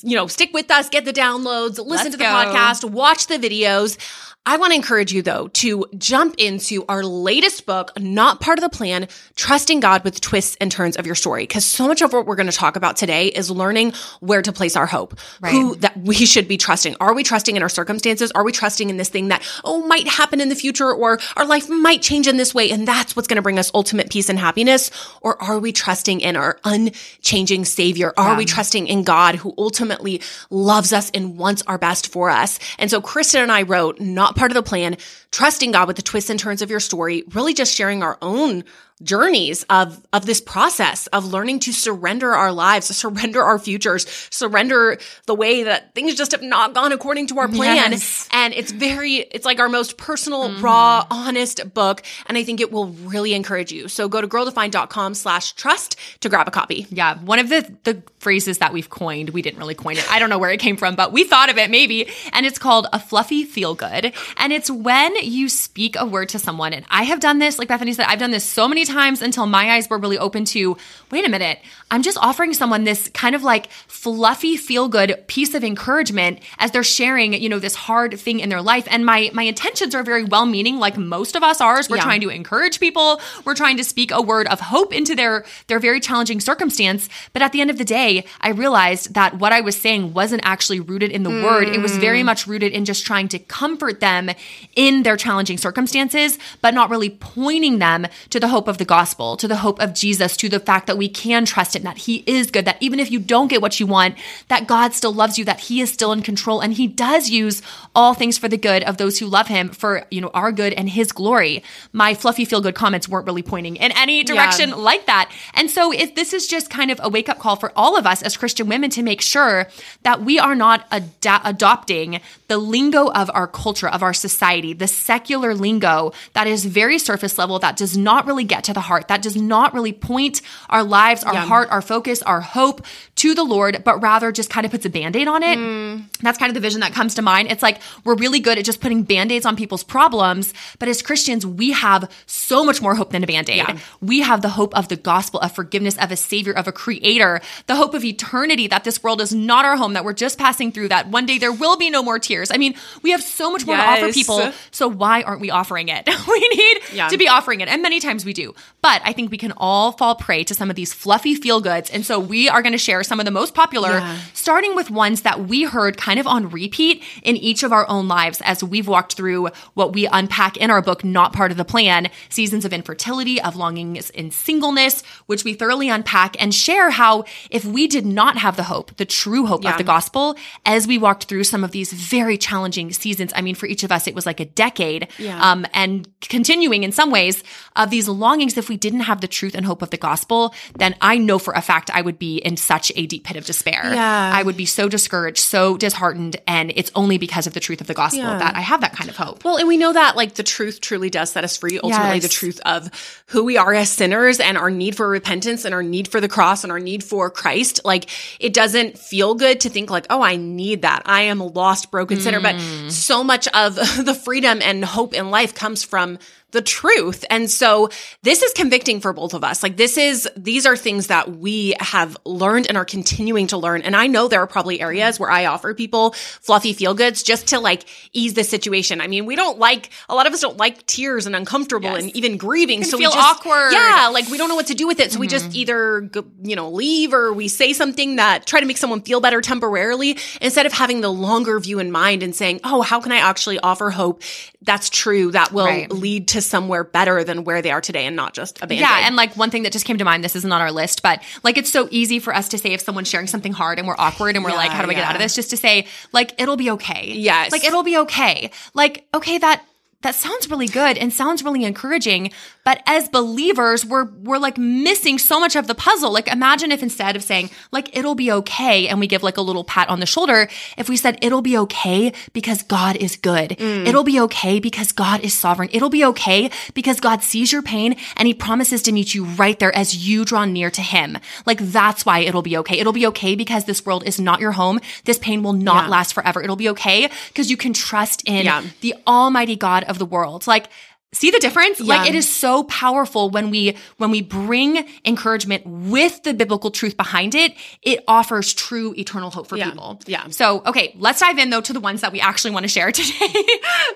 you 0.02 0.16
know, 0.16 0.26
stick 0.26 0.50
with 0.52 0.72
us, 0.72 0.90
get 0.90 1.06
the 1.06 1.14
downloads, 1.14 1.78
listen 1.78 1.88
Let's 1.88 2.04
to 2.06 2.12
the 2.12 2.18
go. 2.18 2.26
podcast, 2.26 2.90
watch 2.90 3.28
the 3.28 3.38
videos. 3.38 3.98
I 4.46 4.58
want 4.58 4.72
to 4.72 4.76
encourage 4.76 5.14
you 5.14 5.22
though 5.22 5.48
to 5.48 5.86
jump 5.98 6.36
into 6.38 6.84
our 6.90 7.02
latest 7.02 7.66
book, 7.66 7.98
Not 7.98 8.42
Part 8.42 8.60
of 8.60 8.64
the 8.64 8.70
Plan, 8.70 9.08
Trusting 9.38 9.80
God 9.80 10.04
with 10.04 10.20
Twists 10.20 10.58
and 10.60 10.70
Turns 10.70 10.98
of 10.98 11.06
Your 11.06 11.16
Story. 11.16 11.48
Cause 11.48 11.64
so 11.64 11.88
much 11.88 12.02
of 12.02 12.12
what 12.12 12.26
we're 12.26 12.36
going 12.36 12.50
to 12.50 12.52
talk 12.52 12.76
about 12.76 12.98
today 12.98 13.28
is 13.28 13.50
learning 13.50 13.94
where 14.20 14.42
to 14.42 14.52
place 14.52 14.76
our 14.76 14.86
hope, 14.86 15.18
right. 15.40 15.54
who 15.54 15.76
that 15.76 15.96
we 15.96 16.16
should 16.16 16.50
be 16.50 16.58
trusting. 16.58 16.98
Are 17.00 17.14
we 17.14 17.24
trusting 17.24 17.56
in 17.56 17.64
our 17.64 17.70
circumstances? 17.70 18.34
Are 18.34 18.44
we 18.44 18.52
trusting 18.52 18.90
in 18.90 18.98
this 18.98 19.08
thing 19.08 19.30
that, 19.30 19.44
oh, 19.64 19.88
might 19.88 20.10
happen 20.10 20.42
in 20.42 20.50
the 20.50 20.56
future 20.56 20.92
or 20.92 21.20
our 21.38 21.46
life 21.46 21.70
might 21.70 22.02
change 22.02 22.28
in 22.28 22.36
this 22.36 22.54
way? 22.54 22.70
And 22.70 22.86
that's 22.86 23.16
what's 23.16 23.30
going 23.30 23.38
to 23.38 23.42
bring 23.42 23.60
us 23.60 23.72
ultimate 23.74 24.10
peace 24.10 24.28
and 24.28 24.38
happiness. 24.38 24.92
Or 25.22 25.42
are 25.42 25.58
we 25.58 25.72
trusting 25.72 26.20
in 26.20 26.36
our 26.36 26.60
unchanging 26.66 27.64
savior? 27.64 28.14
Are 28.18 28.34
yeah. 28.34 28.38
we 28.40 28.44
trusting 28.44 28.88
in 28.88 29.04
God 29.04 29.36
who 29.36 29.54
ultimately 29.58 30.22
loves 30.50 30.92
us 30.92 31.12
and 31.12 31.38
wants 31.38 31.62
our 31.66 31.78
best 31.78 32.12
for 32.12 32.30
us? 32.30 32.60
And 32.78 32.92
so 32.92 33.00
Kristen 33.00 33.42
and 33.42 33.52
I 33.52 33.62
wrote, 33.62 34.02
not 34.02 34.33
part 34.36 34.52
of 34.52 34.56
the 34.56 34.64
plan, 34.64 34.98
trusting 35.32 35.72
God 35.72 35.88
with 35.88 35.96
the 35.96 36.02
twists 36.02 36.30
and 36.30 36.40
turns 36.40 36.62
of 36.62 36.70
your 36.70 36.80
story, 36.80 37.24
really 37.34 37.54
just 37.54 37.76
sharing 37.76 38.04
our 38.04 38.18
own 38.22 38.64
journeys 39.02 39.64
of 39.70 40.02
of 40.14 40.26
this 40.26 40.40
process 40.40 41.08
of 41.08 41.26
learning 41.26 41.60
to 41.60 41.74
surrender 41.74 42.34
our 42.34 42.52
lives 42.52 42.88
to 42.88 42.94
surrender 43.04 43.42
our 43.42 43.58
futures 43.60 44.06
surrender 44.30 44.98
the 45.26 45.36
way 45.36 45.64
that 45.64 45.94
things 45.96 46.16
just 46.16 46.32
have 46.32 46.42
not 46.42 46.74
gone 46.74 46.92
according 46.92 47.28
to 47.28 47.40
our 47.40 47.48
plan. 47.48 47.92
Yes. 47.92 48.28
and 48.32 48.54
it's 48.54 48.72
very 48.72 49.16
it's 49.16 49.46
like 49.46 49.60
our 49.60 49.70
most 49.70 49.98
personal 49.98 50.50
mm-hmm. 50.50 50.64
raw 50.64 51.06
honest 51.10 51.74
book. 51.74 52.04
And 52.28 52.38
i 52.38 52.44
think 52.44 52.62
it 52.62 52.72
will 52.72 52.88
really 52.88 53.34
encourage 53.34 53.72
you. 53.72 53.88
So 53.88 54.08
go 54.08 54.22
to 54.22 54.28
girldefined.com 54.28 55.14
slash 55.16 55.54
trust 55.54 55.96
to 56.22 56.30
grab 56.30 56.48
a 56.48 56.52
copy. 56.52 56.88
Yeah. 56.90 57.18
One 57.20 57.40
of 57.40 57.50
the 57.50 57.76
the 57.84 58.04
phrases 58.20 58.60
that 58.60 58.74
we've 58.74 58.90
coined 58.90 59.32
we 59.32 59.42
didn't 59.42 59.60
really 59.60 59.76
coin 59.76 59.98
it. 59.98 60.12
I 60.12 60.20
don't 60.20 60.30
know 60.30 60.40
where 60.40 60.52
it 60.52 60.60
came 60.60 60.78
from 60.78 60.96
but 60.96 61.12
we 61.12 61.24
thought 61.24 61.50
of 61.50 61.58
it 61.58 61.70
maybe. 61.70 62.10
And 62.32 62.46
it's 62.46 62.60
called 62.60 62.88
a 62.94 63.00
fluffy 63.00 63.44
feel 63.44 63.76
good. 63.76 64.14
And 64.38 64.54
it's 64.54 64.70
when 64.70 65.16
you 65.18 65.50
speak 65.50 65.96
a 65.98 66.06
word 66.06 66.30
to 66.30 66.40
someone. 66.40 66.74
And 66.74 66.86
i 66.90 67.04
have 67.04 67.20
done 67.20 67.40
this 67.40 67.60
like 67.60 67.68
bethany 67.68 67.94
said 67.94 68.06
i've 68.08 68.20
done 68.20 68.32
this 68.32 68.46
so 68.46 68.68
many 68.68 68.83
times 68.86 69.22
until 69.22 69.46
my 69.46 69.72
eyes 69.72 69.90
were 69.90 69.98
really 69.98 70.18
open 70.18 70.46
to 70.46 70.78
wait 71.12 71.26
a 71.26 71.30
minute, 71.30 71.60
I'm 71.92 72.02
just 72.02 72.18
offering 72.18 72.54
someone 72.54 72.84
this 72.84 73.10
kind 73.10 73.36
of 73.36 73.44
like 73.44 73.70
fluffy, 73.88 74.58
feel 74.58 74.88
good 74.88 75.24
piece 75.28 75.54
of 75.54 75.64
encouragement 75.64 76.40
as 76.58 76.72
they're 76.72 76.84
sharing, 76.84 77.34
you 77.34 77.50
know, 77.50 77.60
this 77.60 77.76
hard 77.76 78.20
thing 78.20 78.40
in 78.40 78.50
their 78.50 78.62
life. 78.62 78.88
And 78.90 79.06
my 79.06 79.30
my 79.34 79.44
intentions 79.44 79.94
are 79.94 80.04
very 80.04 80.24
well 80.24 80.46
meaning, 80.46 80.80
like 80.80 80.98
most 80.98 81.36
of 81.36 81.44
us 81.44 81.62
are. 81.62 81.82
We're 81.90 81.98
yeah. 81.98 82.04
trying 82.04 82.22
to 82.22 82.30
encourage 82.30 82.80
people. 82.80 83.20
We're 83.46 83.56
trying 83.56 83.78
to 83.78 83.84
speak 83.84 84.12
a 84.12 84.22
word 84.22 84.48
of 84.48 84.60
hope 84.60 84.94
into 84.94 85.16
their 85.16 85.46
their 85.68 85.80
very 85.80 86.00
challenging 86.00 86.40
circumstance. 86.40 87.10
But 87.34 87.42
at 87.42 87.52
the 87.52 87.62
end 87.62 87.70
of 87.70 87.78
the 87.78 87.86
day, 87.86 88.26
I 88.42 88.50
realized 88.50 89.14
that 89.14 89.40
what 89.40 89.54
I 89.54 89.62
was 89.62 89.80
saying 89.80 90.14
wasn't 90.14 90.42
actually 90.46 90.80
rooted 90.80 91.12
in 91.12 91.24
the 91.24 91.30
mm. 91.30 91.44
word. 91.44 91.68
It 91.68 91.82
was 91.82 91.98
very 91.98 92.24
much 92.24 92.48
rooted 92.48 92.72
in 92.72 92.86
just 92.86 93.06
trying 93.06 93.28
to 93.30 93.40
comfort 93.40 94.00
them 94.00 94.30
in 94.76 95.04
their 95.04 95.18
challenging 95.18 95.58
circumstances, 95.58 96.38
but 96.62 96.74
not 96.74 96.90
really 96.90 97.10
pointing 97.10 97.80
them 97.80 98.08
to 98.30 98.40
the 98.40 98.48
hope 98.48 98.68
of 98.68 98.73
the 98.78 98.86
gospel, 98.86 99.38
to 99.38 99.48
the 99.48 99.58
hope 99.58 99.80
of 99.82 99.94
Jesus, 99.94 100.38
to 100.38 100.50
the 100.50 100.60
fact 100.60 100.88
that 100.88 100.98
we 100.98 101.10
can 101.10 101.46
trust 101.46 101.76
him, 101.76 101.84
that 101.84 102.00
he 102.00 102.24
is 102.26 102.52
good, 102.52 102.66
that 102.66 102.78
even 102.80 103.00
if 103.00 103.12
you 103.12 103.20
don't 103.20 103.48
get 103.48 103.62
what 103.62 103.80
you 103.80 103.88
want, 103.88 104.16
that 104.48 104.68
God 104.68 104.94
still 104.94 105.14
loves 105.14 105.38
you, 105.38 105.46
that 105.46 105.62
he 105.62 105.82
is 105.82 105.92
still 105.92 106.12
in 106.12 106.22
control 106.22 106.60
and 106.60 106.74
he 106.74 106.88
does 106.88 107.30
use 107.30 107.62
all 107.96 108.14
things 108.14 108.38
for 108.38 108.48
the 108.48 108.58
good 108.58 108.84
of 108.84 108.98
those 108.98 109.20
who 109.20 109.26
love 109.26 109.48
him 109.48 109.70
for, 109.70 110.06
you 110.12 110.22
know, 110.22 110.32
our 110.34 110.52
good 110.52 110.74
and 110.74 110.90
his 110.90 111.12
glory. 111.12 111.64
My 111.92 112.14
fluffy 112.14 112.46
feel 112.46 112.62
good 112.62 112.76
comments 112.76 113.08
weren't 113.08 113.26
really 113.26 113.44
pointing 113.44 113.76
in 113.76 113.92
any 113.94 114.24
direction 114.24 114.70
yeah. 114.70 114.76
like 114.76 115.06
that. 115.06 115.32
And 115.54 115.70
so 115.70 115.92
if 115.92 116.16
this 116.16 116.34
is 116.34 116.48
just 116.48 116.70
kind 116.70 116.92
of 116.92 117.00
a 117.04 117.10
wake 117.10 117.30
up 117.30 117.40
call 117.40 117.56
for 117.56 117.72
all 117.76 117.98
of 117.98 118.06
us 118.06 118.22
as 118.22 118.38
Christian 118.38 118.68
women 118.68 118.90
to 118.92 119.04
make 119.04 119.22
sure 119.22 119.68
that 120.04 120.22
we 120.22 120.40
are 120.40 120.56
not 120.56 120.88
ad- 120.92 121.12
adopting 121.44 122.22
the 122.48 122.58
lingo 122.58 123.08
of 123.08 123.30
our 123.34 123.48
culture, 123.48 123.88
of 123.88 124.04
our 124.04 124.14
society, 124.14 124.74
the 124.74 124.88
secular 124.88 125.54
lingo 125.54 126.12
that 126.34 126.48
is 126.48 126.66
very 126.66 126.98
surface 126.98 127.38
level, 127.38 127.60
that 127.60 127.78
does 127.78 127.98
not 127.98 128.26
really 128.26 128.44
get 128.44 128.63
to 128.66 128.74
the 128.74 128.82
heart, 128.82 129.08
that 129.08 129.22
does 129.22 129.36
not 129.36 129.74
really 129.74 129.94
point 129.94 130.42
our 130.70 130.84
lives, 130.84 131.24
our 131.24 131.34
yeah. 131.34 131.46
heart, 131.46 131.70
our 131.70 131.82
focus, 131.82 132.22
our 132.22 132.42
hope 132.42 132.86
to 133.16 133.34
the 133.34 133.44
Lord, 133.44 133.84
but 133.84 134.02
rather 134.02 134.32
just 134.32 134.50
kind 134.50 134.66
of 134.66 134.72
puts 134.72 134.86
a 134.86 134.90
band 134.90 135.16
aid 135.16 135.28
on 135.28 135.44
it. 135.44 135.58
Mm. 135.58 136.04
That's 136.22 136.38
kind 136.38 136.50
of 136.50 136.54
the 136.56 136.60
vision 136.60 136.82
that 136.82 136.94
comes 136.94 137.16
to 137.16 137.22
mind. 137.22 137.52
It's 137.52 137.64
like 137.64 137.80
we're 138.04 138.16
really 138.16 138.40
good 138.40 138.58
at 138.58 138.66
just 138.66 138.82
putting 138.82 139.04
band 139.04 139.32
aids 139.32 139.46
on 139.46 139.56
people's 139.56 139.84
problems, 139.84 140.54
but 140.80 140.90
as 140.90 141.02
Christians, 141.02 141.46
we 141.46 141.72
have 141.72 142.10
so 142.26 142.64
much 142.64 142.82
more 142.82 142.96
hope 142.96 143.12
than 143.12 143.24
a 143.24 143.28
band 143.28 143.50
aid. 143.50 143.58
Yeah. 143.58 143.78
We 144.02 144.22
have 144.22 144.42
the 144.42 144.50
hope 144.50 144.76
of 144.76 144.88
the 144.88 144.96
gospel, 144.96 145.40
of 145.40 145.54
forgiveness, 145.54 145.98
of 145.98 146.12
a 146.12 146.16
savior, 146.16 146.54
of 146.54 146.68
a 146.68 146.72
creator, 146.72 147.42
the 147.68 147.76
hope 147.76 147.94
of 147.94 148.04
eternity 148.04 148.68
that 148.68 148.84
this 148.84 149.04
world 149.04 149.22
is 149.22 149.34
not 149.34 149.66
our 149.66 149.76
home, 149.76 149.94
that 149.94 150.04
we're 150.04 150.14
just 150.14 150.38
passing 150.38 150.72
through, 150.72 150.90
that 150.90 151.08
one 151.08 151.26
day 151.26 151.38
there 151.38 151.52
will 151.52 151.78
be 151.78 151.90
no 151.90 152.04
more 152.04 152.20
tears. 152.20 152.52
I 152.52 152.58
mean, 152.58 152.76
we 153.02 153.12
have 153.12 153.22
so 153.22 153.52
much 153.52 153.66
more 153.66 153.76
yes. 153.76 154.00
to 154.00 154.06
offer 154.06 154.14
people. 154.14 154.52
So 154.72 154.88
why 154.88 155.22
aren't 155.22 155.42
we 155.42 155.52
offering 155.52 155.90
it? 155.90 156.08
we 156.28 156.50
need 156.50 156.80
yeah. 156.94 157.08
to 157.10 157.18
be 157.18 157.28
offering 157.28 157.62
it. 157.62 157.68
And 157.68 157.82
many 157.82 158.00
times 158.00 158.26
we 158.26 158.34
do. 158.34 158.53
But 158.82 159.02
I 159.06 159.14
think 159.14 159.32
we 159.32 159.38
can 159.38 159.54
all 159.58 159.92
fall 159.94 160.16
prey 160.16 160.44
to 160.44 160.54
some 160.54 160.70
of 160.70 160.76
these 160.76 160.94
fluffy 160.94 161.36
feel 161.36 161.62
goods. 161.62 161.90
And 161.90 162.06
so 162.06 162.20
we 162.20 162.50
are 162.50 162.62
going 162.62 162.74
to 162.74 162.78
share 162.78 163.04
some 163.04 163.20
of 163.20 163.26
the 163.26 163.32
most 163.32 163.54
popular, 163.54 163.92
yeah. 163.92 164.20
starting 164.34 164.76
with 164.76 164.90
ones 164.90 165.22
that 165.22 165.46
we 165.48 165.64
heard 165.64 165.98
kind 165.98 166.20
of 166.20 166.28
on 166.28 166.50
repeat 166.50 167.02
in 167.22 167.38
each 167.38 167.64
of 167.64 167.72
our 167.72 167.88
own 167.90 168.08
lives 168.08 168.42
as 168.44 168.64
we've 168.64 168.88
walked 168.88 169.16
through 169.16 169.50
what 169.74 169.94
we 169.94 170.06
unpack 170.08 170.58
in 170.58 170.70
our 170.70 170.82
book, 170.82 171.04
Not 171.04 171.32
Part 171.32 171.52
of 171.52 171.58
the 171.58 171.66
Plan 171.66 172.10
Seasons 172.30 172.66
of 172.66 172.74
Infertility, 172.74 173.42
of 173.42 173.56
Longings 173.56 174.10
in 174.10 174.32
Singleness, 174.32 175.02
which 175.28 175.44
we 175.44 175.54
thoroughly 175.54 175.90
unpack 175.90 176.42
and 176.42 176.54
share 176.54 176.90
how 176.90 177.24
if 177.50 177.64
we 177.64 177.88
did 177.88 178.06
not 178.06 178.38
have 178.38 178.58
the 178.58 178.64
hope, 178.64 178.96
the 178.98 179.06
true 179.06 179.46
hope 179.46 179.64
yeah. 179.64 179.72
of 179.72 179.78
the 179.78 179.84
gospel, 179.84 180.36
as 180.66 180.88
we 180.88 180.98
walked 180.98 181.26
through 181.26 181.46
some 181.46 181.64
of 181.64 181.72
these 181.72 181.94
very 181.94 182.38
challenging 182.38 182.92
seasons, 182.92 183.32
I 183.36 183.42
mean, 183.42 183.56
for 183.56 183.66
each 183.66 183.84
of 183.84 183.92
us, 183.92 184.08
it 184.08 184.16
was 184.16 184.26
like 184.26 184.42
a 184.42 184.46
decade, 184.46 185.08
yeah. 185.18 185.40
um, 185.52 185.66
and 185.74 186.08
continuing 186.20 186.84
in 186.84 186.92
some 186.92 187.12
ways 187.12 187.44
of 187.78 187.90
these 187.90 188.10
longings. 188.10 188.43
If 188.52 188.70
we 188.70 188.78
didn't 188.78 189.02
have 189.02 189.22
the 189.22 189.28
truth 189.28 189.56
and 189.56 189.66
hope 189.66 189.82
of 189.82 189.90
the 189.90 189.98
gospel, 189.98 190.54
then 190.78 190.96
I 191.02 191.18
know 191.18 191.40
for 191.40 191.54
a 191.54 191.62
fact 191.62 191.90
I 191.94 192.02
would 192.02 192.20
be 192.20 192.38
in 192.38 192.58
such 192.58 192.92
a 192.96 193.06
deep 193.06 193.24
pit 193.24 193.38
of 193.38 193.46
despair. 193.46 193.82
Yeah. 193.94 194.32
I 194.34 194.44
would 194.44 194.58
be 194.58 194.66
so 194.66 194.90
discouraged, 194.90 195.40
so 195.40 195.78
disheartened. 195.78 196.38
And 196.48 196.74
it's 196.76 196.92
only 196.96 197.18
because 197.18 197.48
of 197.48 197.54
the 197.54 197.60
truth 197.60 197.82
of 197.82 197.88
the 197.88 197.94
gospel 197.94 198.24
yeah. 198.24 198.40
that 198.40 198.56
I 198.56 198.62
have 198.62 198.82
that 198.82 198.94
kind 198.94 199.10
of 199.10 199.16
hope. 199.16 199.44
Well, 199.44 199.58
and 199.58 199.68
we 199.68 199.78
know 199.78 199.94
that 199.94 200.16
like 200.16 200.36
the 200.36 200.44
truth 200.44 200.82
truly 200.82 201.10
does 201.10 201.32
set 201.32 201.44
us 201.44 201.58
free. 201.58 201.80
Ultimately, 201.82 202.16
yes. 202.16 202.24
the 202.24 202.30
truth 202.30 202.60
of 202.66 203.24
who 203.28 203.44
we 203.44 203.58
are 203.58 203.74
as 203.74 203.90
sinners 203.90 204.40
and 204.40 204.58
our 204.58 204.70
need 204.70 204.96
for 204.96 205.08
repentance 205.08 205.66
and 205.66 205.74
our 205.74 205.84
need 205.84 206.08
for 206.08 206.20
the 206.20 206.28
cross 206.28 206.64
and 206.64 206.72
our 206.72 206.80
need 206.80 207.04
for 207.04 207.30
Christ. 207.30 207.82
Like 207.86 208.10
it 208.40 208.54
doesn't 208.54 208.98
feel 208.98 209.36
good 209.36 209.62
to 209.62 209.70
think 209.70 209.90
like, 209.90 210.08
oh, 210.10 210.22
I 210.22 210.36
need 210.36 210.82
that. 210.84 211.04
I 211.06 211.24
am 211.24 211.40
a 211.40 211.46
lost, 211.46 211.92
broken 211.92 212.18
mm. 212.18 212.22
sinner. 212.22 212.42
But 212.42 212.56
mm. 212.56 212.92
so 212.92 213.24
much 213.24 213.48
of 213.50 213.76
the 214.06 214.14
freedom 214.14 214.62
and 214.62 214.84
hope 214.84 215.14
in 215.14 215.32
life 215.32 215.54
comes 215.54 215.84
from 215.84 216.20
the 216.54 216.62
truth. 216.62 217.26
And 217.30 217.52
so 217.52 217.90
this 218.22 218.42
is 218.42 218.54
convicting 218.54 219.02
for 219.02 219.12
both 219.12 219.34
of 219.34 219.44
us. 219.44 219.62
Like 219.62 219.76
this 219.76 219.98
is, 219.98 220.30
these 220.38 220.66
are 220.66 220.78
things 220.78 221.08
that 221.08 221.38
we 221.38 221.76
have 221.80 222.16
learned 222.26 222.68
and 222.68 222.78
are 222.78 222.86
continuing 222.86 223.48
to 223.48 223.58
learn. 223.58 223.82
And 223.82 223.96
I 223.96 224.08
know 224.08 224.28
there 224.28 224.40
are 224.40 224.48
probably 224.48 224.80
areas 224.80 225.20
where 225.20 225.30
I 225.30 225.46
offer 225.46 225.74
people 225.74 226.12
fluffy 226.12 226.74
feel 226.74 226.94
goods 226.94 227.24
just 227.24 227.48
to 227.48 227.60
like 227.60 227.86
ease 228.14 228.36
the 228.36 228.44
situation. 228.44 229.02
I 229.02 229.08
mean, 229.08 229.26
we 229.26 229.36
don't 229.36 229.60
like, 229.60 229.90
a 230.08 230.16
lot 230.16 230.28
of 230.28 230.34
us 230.34 230.42
don't 230.42 230.58
like 230.58 230.86
tears 230.86 231.26
and 231.26 231.36
uncomfortable 231.36 231.90
Yes. 231.90 232.04
and 232.04 232.16
even 232.16 232.38
grieving. 232.38 232.84
So 232.84 232.98
feel 232.98 233.10
we 233.10 233.16
just, 233.16 233.18
awkward. 233.40 233.72
Yeah. 233.74 234.10
Like 234.14 234.30
we 234.30 234.38
don't 234.38 234.48
know 234.48 234.56
what 234.56 234.68
to 234.68 234.76
do 234.76 234.88
with 234.88 235.00
it. 235.00 235.12
So 235.12 235.20
we 235.20 235.28
just 235.28 235.46
mm-hmm. 235.46 235.58
either, 235.58 236.02
go, 236.02 236.24
you 236.42 236.56
know, 236.56 236.70
leave 236.70 237.14
or 237.14 237.34
we 237.34 237.48
say 237.50 237.74
something 237.74 238.16
that 238.18 238.46
try 238.46 238.60
to 238.60 238.66
make 238.66 238.78
someone 238.78 239.02
feel 239.02 239.20
better 239.20 239.42
temporarily 239.42 240.18
instead 240.40 240.66
of 240.66 240.72
having 240.72 241.02
the 241.02 241.10
longer 241.10 241.60
view 241.60 241.80
in 241.80 241.92
mind 241.92 242.24
and 242.24 242.36
saying, 242.36 242.62
oh, 242.64 242.82
how 242.82 243.02
can 243.02 243.12
I 243.12 243.18
actually 243.18 243.60
offer 243.60 243.90
hope 243.90 244.22
that's 244.62 244.90
true 244.90 245.32
that 245.32 245.52
will 245.52 245.66
Right. 245.66 245.92
lead 245.92 246.30
to 246.30 246.42
somewhere 246.46 246.84
better 246.84 247.24
than 247.24 247.44
where 247.44 247.62
they 247.62 247.72
are 247.72 247.82
today 247.82 248.06
and 248.06 248.16
not 248.16 248.34
just 248.34 248.62
a 248.62 248.68
band 248.68 248.80
Yeah, 248.80 249.06
and 249.08 249.16
like 249.16 249.36
one 249.36 249.50
thing 249.50 249.64
that 249.64 249.72
just 249.74 249.86
came 249.86 249.98
to 249.98 250.06
mind, 250.06 250.24
this 250.24 250.36
isn't 250.36 250.52
on 250.52 250.62
our 250.62 250.72
list, 250.72 251.02
but 251.02 251.22
like 251.44 251.58
it's 251.58 251.72
so 251.72 251.88
easy 251.92 252.20
for 252.20 252.36
us 252.36 252.50
to 252.50 252.58
say 252.58 252.74
if 252.74 252.82
someone's 252.82 253.10
sharing 253.10 253.28
something 253.28 253.54
hard 253.54 253.80
and 253.80 253.88
we're 253.88 253.96
awkward 253.98 254.36
and 254.36 254.44
we're 254.44 254.52
like, 254.52 254.72
how 254.72 254.84
do 254.84 254.90
I 254.90 254.94
get 254.94 255.04
out 255.04 255.16
of 255.16 255.22
this? 255.22 255.36
Just 255.36 255.50
to 255.52 255.58
say, 255.58 255.88
like, 256.12 256.40
it'll 256.42 256.58
be 256.58 256.72
okay. 256.72 257.12
Yes. 257.14 257.52
Like 257.52 257.64
it'll 257.64 257.84
be 257.84 257.98
okay. 258.00 258.52
Like, 258.74 259.06
okay, 259.14 259.38
that 259.38 259.64
that 260.04 260.16
sounds 260.16 260.50
really 260.50 260.68
good 260.68 260.98
and 260.98 261.12
sounds 261.12 261.44
really 261.44 261.64
encouraging, 261.64 262.32
but 262.64 262.82
as 262.86 263.10
believers, 263.10 263.86
we're 263.86 264.06
we're 264.06 264.38
like 264.38 264.58
missing 264.58 265.18
so 265.18 265.40
much 265.40 265.56
of 265.56 265.68
the 265.68 265.76
puzzle. 265.76 266.12
Like 266.14 266.28
imagine 266.28 266.72
if 266.72 266.84
instead 266.84 267.16
of 267.16 267.24
saying 267.24 267.50
like 267.72 267.96
it'll 267.98 268.16
be 268.16 268.32
okay 268.32 268.88
and 268.88 269.00
we 269.00 269.08
give 269.08 269.24
like 269.24 269.38
a 269.38 269.42
little 269.42 269.64
pat 269.64 269.90
on 269.90 270.00
the 270.00 270.06
shoulder, 270.06 270.48
if 270.78 270.88
we 270.88 270.96
said 270.98 271.18
it'll 271.22 271.42
be 271.42 271.58
okay 271.58 272.14
because 272.34 272.62
God 272.64 272.96
is 272.98 273.16
good. 273.16 273.52
Mm. 273.52 273.88
It'll 273.88 274.04
be 274.04 274.20
okay 274.22 274.60
because 274.60 274.92
God 274.92 275.22
is 275.22 275.34
sovereign. 275.34 275.70
It'll 275.74 275.90
be 275.90 276.06
okay 276.06 276.52
because 276.74 277.00
God 277.00 277.24
sees 277.24 277.52
your 277.52 277.62
pain 277.62 277.96
and 278.16 278.28
he 278.28 278.34
promises 278.34 278.82
to 278.84 278.92
meet 278.92 279.14
you 279.14 279.26
right 279.26 279.58
there 279.60 279.76
as 279.76 280.08
you 280.08 280.24
draw 280.26 280.46
near 280.46 280.70
to 280.72 280.82
him. 280.82 281.18
Like 281.46 281.60
that's 281.60 282.06
why 282.06 282.20
it'll 282.20 282.42
be 282.42 282.58
okay. 282.58 282.78
It'll 282.80 282.94
be 282.94 283.08
okay 283.08 283.36
because 283.36 283.66
this 283.66 283.86
world 283.86 284.04
is 284.06 284.20
not 284.20 284.40
your 284.40 284.52
home. 284.54 284.80
This 285.06 285.18
pain 285.18 285.44
will 285.44 285.54
not 285.54 285.86
Yeah. 285.86 285.90
last 285.90 286.14
forever. 286.14 286.42
It'll 286.42 286.56
be 286.56 286.70
okay 286.70 287.10
because 287.30 287.50
you 287.50 287.58
can 287.58 287.74
trust 287.74 288.22
in 288.26 288.46
Yeah. 288.46 288.64
the 288.82 288.96
almighty 289.08 289.56
God 289.56 289.84
of 289.86 289.93
the 290.00 290.06
world. 290.06 290.48
Like, 290.48 290.68
see 291.14 291.30
the 291.30 291.38
difference? 291.40 291.80
Like 291.80 292.10
it 292.10 292.16
is 292.16 292.28
so 292.28 292.64
powerful 292.64 293.30
when 293.30 293.52
we 293.52 293.78
when 293.98 294.10
we 294.10 294.22
bring 294.24 294.84
encouragement 295.06 295.64
with 295.66 296.24
the 296.24 296.34
biblical 296.34 296.72
truth 296.72 296.98
behind 296.98 297.36
it, 297.36 297.54
it 297.84 298.04
offers 298.08 298.52
true 298.54 298.96
eternal 298.98 299.30
hope 299.30 299.46
for 299.48 299.56
Yeah. 299.56 299.70
people. 299.70 300.00
Yeah. 300.08 300.30
So, 300.30 300.64
okay, 300.66 300.96
let's 300.98 301.20
dive 301.20 301.38
in 301.38 301.52
though 301.52 301.62
to 301.62 301.72
the 301.74 301.80
ones 301.80 302.02
that 302.02 302.12
we 302.12 302.20
actually 302.20 302.50
want 302.52 302.64
to 302.64 302.68
share 302.68 302.92
today. 302.92 303.44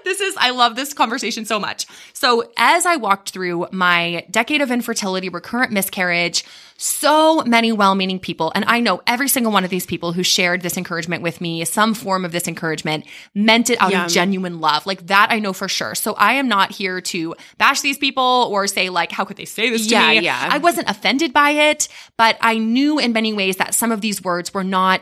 this 0.03 0.21
is 0.21 0.35
I 0.37 0.51
love 0.51 0.75
this 0.75 0.93
conversation 0.93 1.45
so 1.45 1.59
much. 1.59 1.87
So, 2.13 2.51
as 2.55 2.85
I 2.85 2.97
walked 2.97 3.31
through 3.31 3.65
my 3.71 4.23
decade 4.29 4.61
of 4.61 4.69
infertility, 4.69 5.29
recurrent 5.29 5.71
miscarriage, 5.71 6.43
so 6.77 7.41
many 7.43 7.71
well-meaning 7.71 8.19
people, 8.19 8.51
and 8.53 8.63
I 8.67 8.79
know 8.79 9.01
every 9.07 9.27
single 9.27 9.51
one 9.51 9.63
of 9.63 9.69
these 9.71 9.85
people 9.85 10.13
who 10.13 10.21
shared 10.23 10.61
this 10.61 10.77
encouragement 10.77 11.23
with 11.23 11.41
me, 11.41 11.65
some 11.65 11.93
form 11.95 12.23
of 12.23 12.31
this 12.31 12.47
encouragement, 12.47 13.03
meant 13.33 13.69
it 13.71 13.81
out 13.81 13.91
Yeah. 13.91 14.05
of 14.05 14.11
genuine 14.11 14.59
love. 14.61 14.85
Like 14.85 15.07
that 15.07 15.29
I 15.31 15.39
know 15.39 15.53
for 15.53 15.67
sure. 15.67 15.95
So 15.95 16.13
I 16.13 16.33
am 16.33 16.47
not 16.47 16.71
here 16.71 17.01
to 17.01 17.35
bash 17.57 17.81
these 17.81 17.97
people 17.97 18.47
or 18.51 18.67
say 18.67 18.89
like 18.89 19.11
how 19.11 19.25
could 19.25 19.37
they 19.37 19.45
say 19.45 19.69
this 19.71 19.87
to 19.87 19.93
Yeah, 19.93 20.09
me? 20.09 20.19
yeah. 20.19 20.49
I 20.51 20.59
wasn't 20.59 20.89
offended 20.89 21.33
by 21.33 21.49
it, 21.49 21.87
but 22.15 22.37
I 22.41 22.57
knew 22.59 22.99
in 22.99 23.11
many 23.11 23.33
ways 23.33 23.57
that 23.57 23.73
some 23.73 23.91
of 23.91 24.01
these 24.01 24.23
words 24.23 24.53
were 24.53 24.63
not 24.63 25.01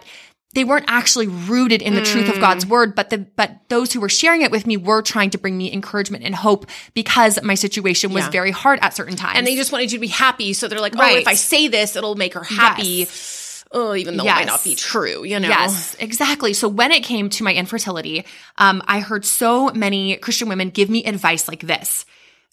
they 0.55 0.63
weren't 0.63 0.85
actually 0.87 1.27
rooted 1.27 1.81
in 1.83 1.93
the 1.93 2.01
truth 2.01 2.27
of 2.29 2.35
Mm. 2.35 2.41
God's 2.41 2.65
word, 2.65 2.95
but 2.95 3.11
the 3.11 3.19
but 3.19 3.57
those 3.69 3.93
who 3.93 3.99
were 3.99 4.09
sharing 4.09 4.41
it 4.41 4.49
with 4.49 4.65
me 4.65 4.77
were 4.77 5.01
trying 5.03 5.29
to 5.29 5.37
bring 5.37 5.55
me 5.57 5.71
encouragement 5.71 6.23
and 6.23 6.33
hope 6.33 6.65
because 6.95 7.37
my 7.43 7.53
situation 7.55 8.11
was 8.13 8.23
Yeah. 8.25 8.31
very 8.31 8.51
hard 8.51 8.79
at 8.81 8.95
certain 8.95 9.15
times. 9.15 9.37
and 9.37 9.45
they 9.45 9.55
just 9.55 9.71
wanted 9.71 9.91
you 9.91 9.97
to 9.99 10.01
be 10.01 10.07
happy. 10.07 10.53
So 10.53 10.67
they're 10.67 10.79
like, 10.81 10.95
oh, 10.95 10.99
Right. 10.99 11.19
if 11.19 11.27
I 11.27 11.35
say 11.35 11.67
this, 11.67 11.95
it'll 11.95 12.15
make 12.15 12.33
her 12.33 12.43
happy. 12.43 13.07
Oh, 13.71 13.93
even 13.93 14.15
though 14.15 14.23
it 14.23 14.27
might 14.27 14.45
not 14.47 14.63
be 14.63 14.75
true, 14.75 15.23
you 15.25 15.37
know? 15.39 15.49
Yes, 15.49 15.95
exactly. 15.99 16.53
So 16.53 16.69
when 16.69 16.91
it 16.91 17.03
came 17.03 17.29
to 17.31 17.43
my 17.43 17.53
infertility, 17.53 18.23
um, 18.57 18.81
I 18.87 18.99
heard 19.01 19.25
so 19.25 19.69
many 19.71 20.15
Christian 20.17 20.47
women 20.47 20.69
give 20.69 20.89
me 20.89 21.03
advice 21.03 21.47
like 21.47 21.61
this 21.67 22.05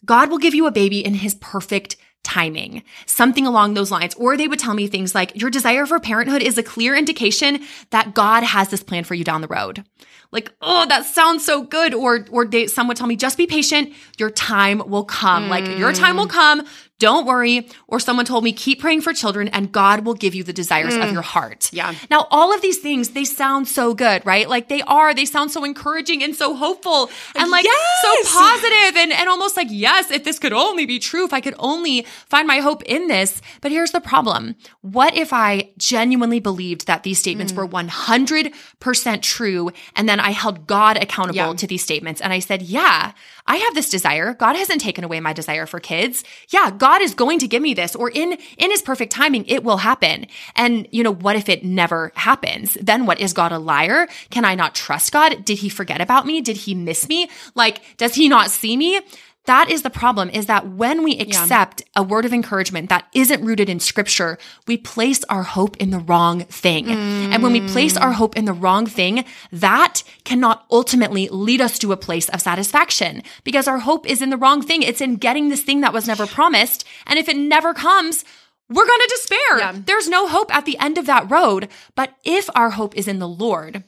God 0.04 0.30
will 0.30 0.38
give 0.38 0.54
you 0.54 0.66
a 0.66 0.72
baby 0.72 1.04
in 1.04 1.14
his 1.14 1.34
perfect 1.34 1.96
timing, 2.22 2.82
something 3.06 3.46
along 3.46 3.74
those 3.74 3.90
lines. 3.90 4.14
Or 4.14 4.36
they 4.36 4.48
would 4.48 4.58
tell 4.58 4.74
me 4.74 4.86
things 4.86 5.14
like, 5.14 5.34
Your 5.34 5.50
desire 5.50 5.86
for 5.86 5.98
parenthood 6.00 6.42
is 6.42 6.58
a 6.58 6.62
clear 6.62 6.96
indication 6.96 7.60
that 7.90 8.14
God 8.14 8.42
has 8.42 8.68
this 8.68 8.82
plan 8.82 9.04
for 9.04 9.14
you 9.14 9.24
down 9.24 9.40
the 9.40 9.48
road. 9.48 9.84
Like, 10.32 10.50
oh, 10.62 10.86
that 10.86 11.04
sounds 11.04 11.44
so 11.44 11.62
good. 11.62 11.92
Or, 11.92 12.26
or 12.30 12.46
they, 12.46 12.66
some 12.66 12.88
would 12.88 12.96
tell 12.96 13.06
me, 13.06 13.16
just 13.16 13.36
be 13.36 13.46
patient. 13.46 13.92
Your 14.18 14.30
time 14.30 14.82
will 14.86 15.04
come. 15.04 15.50
Like, 15.50 15.66
your 15.78 15.92
time 15.92 16.16
will 16.16 16.26
mm. 16.26 16.30
come. 16.30 16.66
Don't 17.02 17.26
worry. 17.26 17.66
Or 17.88 17.98
someone 17.98 18.24
told 18.24 18.44
me, 18.44 18.52
keep 18.52 18.78
praying 18.78 19.00
for 19.00 19.12
children 19.12 19.48
and 19.48 19.72
God 19.72 20.04
will 20.04 20.14
give 20.14 20.36
you 20.36 20.44
the 20.44 20.52
desires 20.52 20.94
of 20.94 21.02
mm. 21.02 21.12
your 21.12 21.22
heart. 21.22 21.68
Yeah. 21.72 21.94
Now, 22.08 22.28
all 22.30 22.54
of 22.54 22.62
these 22.62 22.78
things, 22.78 23.08
they 23.10 23.24
sound 23.24 23.66
so 23.66 23.92
good, 23.92 24.24
right? 24.24 24.48
Like 24.48 24.68
they 24.68 24.82
are, 24.82 25.12
they 25.12 25.24
sound 25.24 25.50
so 25.50 25.64
encouraging 25.64 26.22
and 26.22 26.32
so 26.36 26.54
hopeful 26.54 27.10
and 27.34 27.50
like 27.50 27.64
Yes. 27.64 28.02
so 28.02 28.38
positive 28.38 28.96
and, 28.98 29.12
and 29.12 29.28
almost 29.28 29.56
like, 29.56 29.66
yes, 29.68 30.12
if 30.12 30.22
this 30.22 30.38
could 30.38 30.52
only 30.52 30.86
be 30.86 31.00
true, 31.00 31.24
if 31.24 31.32
I 31.32 31.40
could 31.40 31.56
only 31.58 32.02
find 32.28 32.46
my 32.46 32.60
hope 32.60 32.84
in 32.84 33.08
this. 33.08 33.42
But 33.62 33.72
here's 33.72 33.90
the 33.90 34.00
problem. 34.00 34.54
What 34.82 35.16
if 35.16 35.32
I 35.32 35.70
genuinely 35.78 36.38
believed 36.38 36.86
that 36.86 37.02
these 37.02 37.18
statements 37.18 37.52
mm. 37.52 37.56
were 37.56 37.66
100% 37.66 39.22
true 39.22 39.72
and 39.96 40.08
then 40.08 40.20
I 40.20 40.30
held 40.30 40.68
God 40.68 40.98
accountable 40.98 41.36
Yeah. 41.36 41.54
to 41.54 41.66
these 41.66 41.82
statements 41.82 42.20
and 42.20 42.32
I 42.32 42.38
said, 42.38 42.62
yeah, 42.62 43.10
I 43.46 43.56
have 43.56 43.74
this 43.74 43.90
desire. 43.90 44.34
God 44.34 44.56
hasn't 44.56 44.80
taken 44.80 45.04
away 45.04 45.20
my 45.20 45.32
desire 45.32 45.66
for 45.66 45.80
kids. 45.80 46.24
Yeah, 46.50 46.70
God 46.70 47.02
is 47.02 47.14
going 47.14 47.38
to 47.40 47.48
give 47.48 47.62
me 47.62 47.74
this 47.74 47.94
or 47.96 48.10
in 48.10 48.38
in 48.58 48.70
his 48.70 48.82
perfect 48.82 49.12
timing 49.12 49.44
it 49.46 49.64
will 49.64 49.78
happen. 49.78 50.26
And 50.54 50.86
you 50.90 51.02
know, 51.02 51.12
what 51.14 51.36
if 51.36 51.48
it 51.48 51.64
never 51.64 52.12
happens? 52.14 52.74
Then 52.80 53.06
what 53.06 53.20
is 53.20 53.32
God 53.32 53.52
a 53.52 53.58
liar? 53.58 54.08
Can 54.30 54.44
I 54.44 54.54
not 54.54 54.74
trust 54.74 55.12
God? 55.12 55.44
Did 55.44 55.58
he 55.58 55.68
forget 55.68 56.00
about 56.00 56.26
me? 56.26 56.40
Did 56.40 56.56
he 56.56 56.74
miss 56.74 57.08
me? 57.08 57.28
Like 57.54 57.80
does 57.96 58.14
he 58.14 58.28
not 58.28 58.50
see 58.50 58.76
me? 58.76 59.00
That 59.46 59.70
is 59.70 59.82
the 59.82 59.90
problem 59.90 60.30
is 60.30 60.46
that 60.46 60.68
when 60.68 61.02
we 61.02 61.18
accept 61.18 61.82
a 61.96 62.02
word 62.02 62.24
of 62.24 62.32
encouragement 62.32 62.88
that 62.90 63.08
isn't 63.12 63.44
rooted 63.44 63.68
in 63.68 63.80
scripture, 63.80 64.38
we 64.68 64.76
place 64.76 65.24
our 65.24 65.42
hope 65.42 65.76
in 65.78 65.90
the 65.90 65.98
wrong 65.98 66.44
thing. 66.44 66.88
And 66.88 67.42
when 67.42 67.52
we 67.52 67.60
place 67.66 67.96
our 67.96 68.12
hope 68.12 68.36
in 68.36 68.44
the 68.44 68.52
wrong 68.52 68.86
thing, 68.86 69.24
that 69.50 70.04
cannot 70.24 70.64
ultimately 70.70 71.28
lead 71.28 71.60
us 71.60 71.78
to 71.80 71.90
a 71.90 71.96
place 71.96 72.28
of 72.28 72.40
satisfaction 72.40 73.22
because 73.42 73.66
our 73.66 73.78
hope 73.78 74.06
is 74.06 74.22
in 74.22 74.30
the 74.30 74.36
wrong 74.36 74.62
thing. 74.62 74.82
It's 74.82 75.00
in 75.00 75.16
getting 75.16 75.48
this 75.48 75.62
thing 75.62 75.80
that 75.80 75.92
was 75.92 76.06
never 76.06 76.26
promised. 76.26 76.84
And 77.06 77.18
if 77.18 77.28
it 77.28 77.36
never 77.36 77.74
comes, 77.74 78.24
we're 78.68 78.86
going 78.86 79.00
to 79.00 79.16
despair. 79.16 79.58
Yeah. 79.58 79.74
There's 79.84 80.08
no 80.08 80.28
hope 80.28 80.54
at 80.54 80.66
the 80.66 80.78
end 80.78 80.98
of 80.98 81.06
that 81.06 81.28
road. 81.30 81.68
But 81.96 82.14
if 82.24 82.48
our 82.54 82.70
hope 82.70 82.96
is 82.96 83.08
in 83.08 83.18
the 83.18 83.28
Lord, 83.28 83.82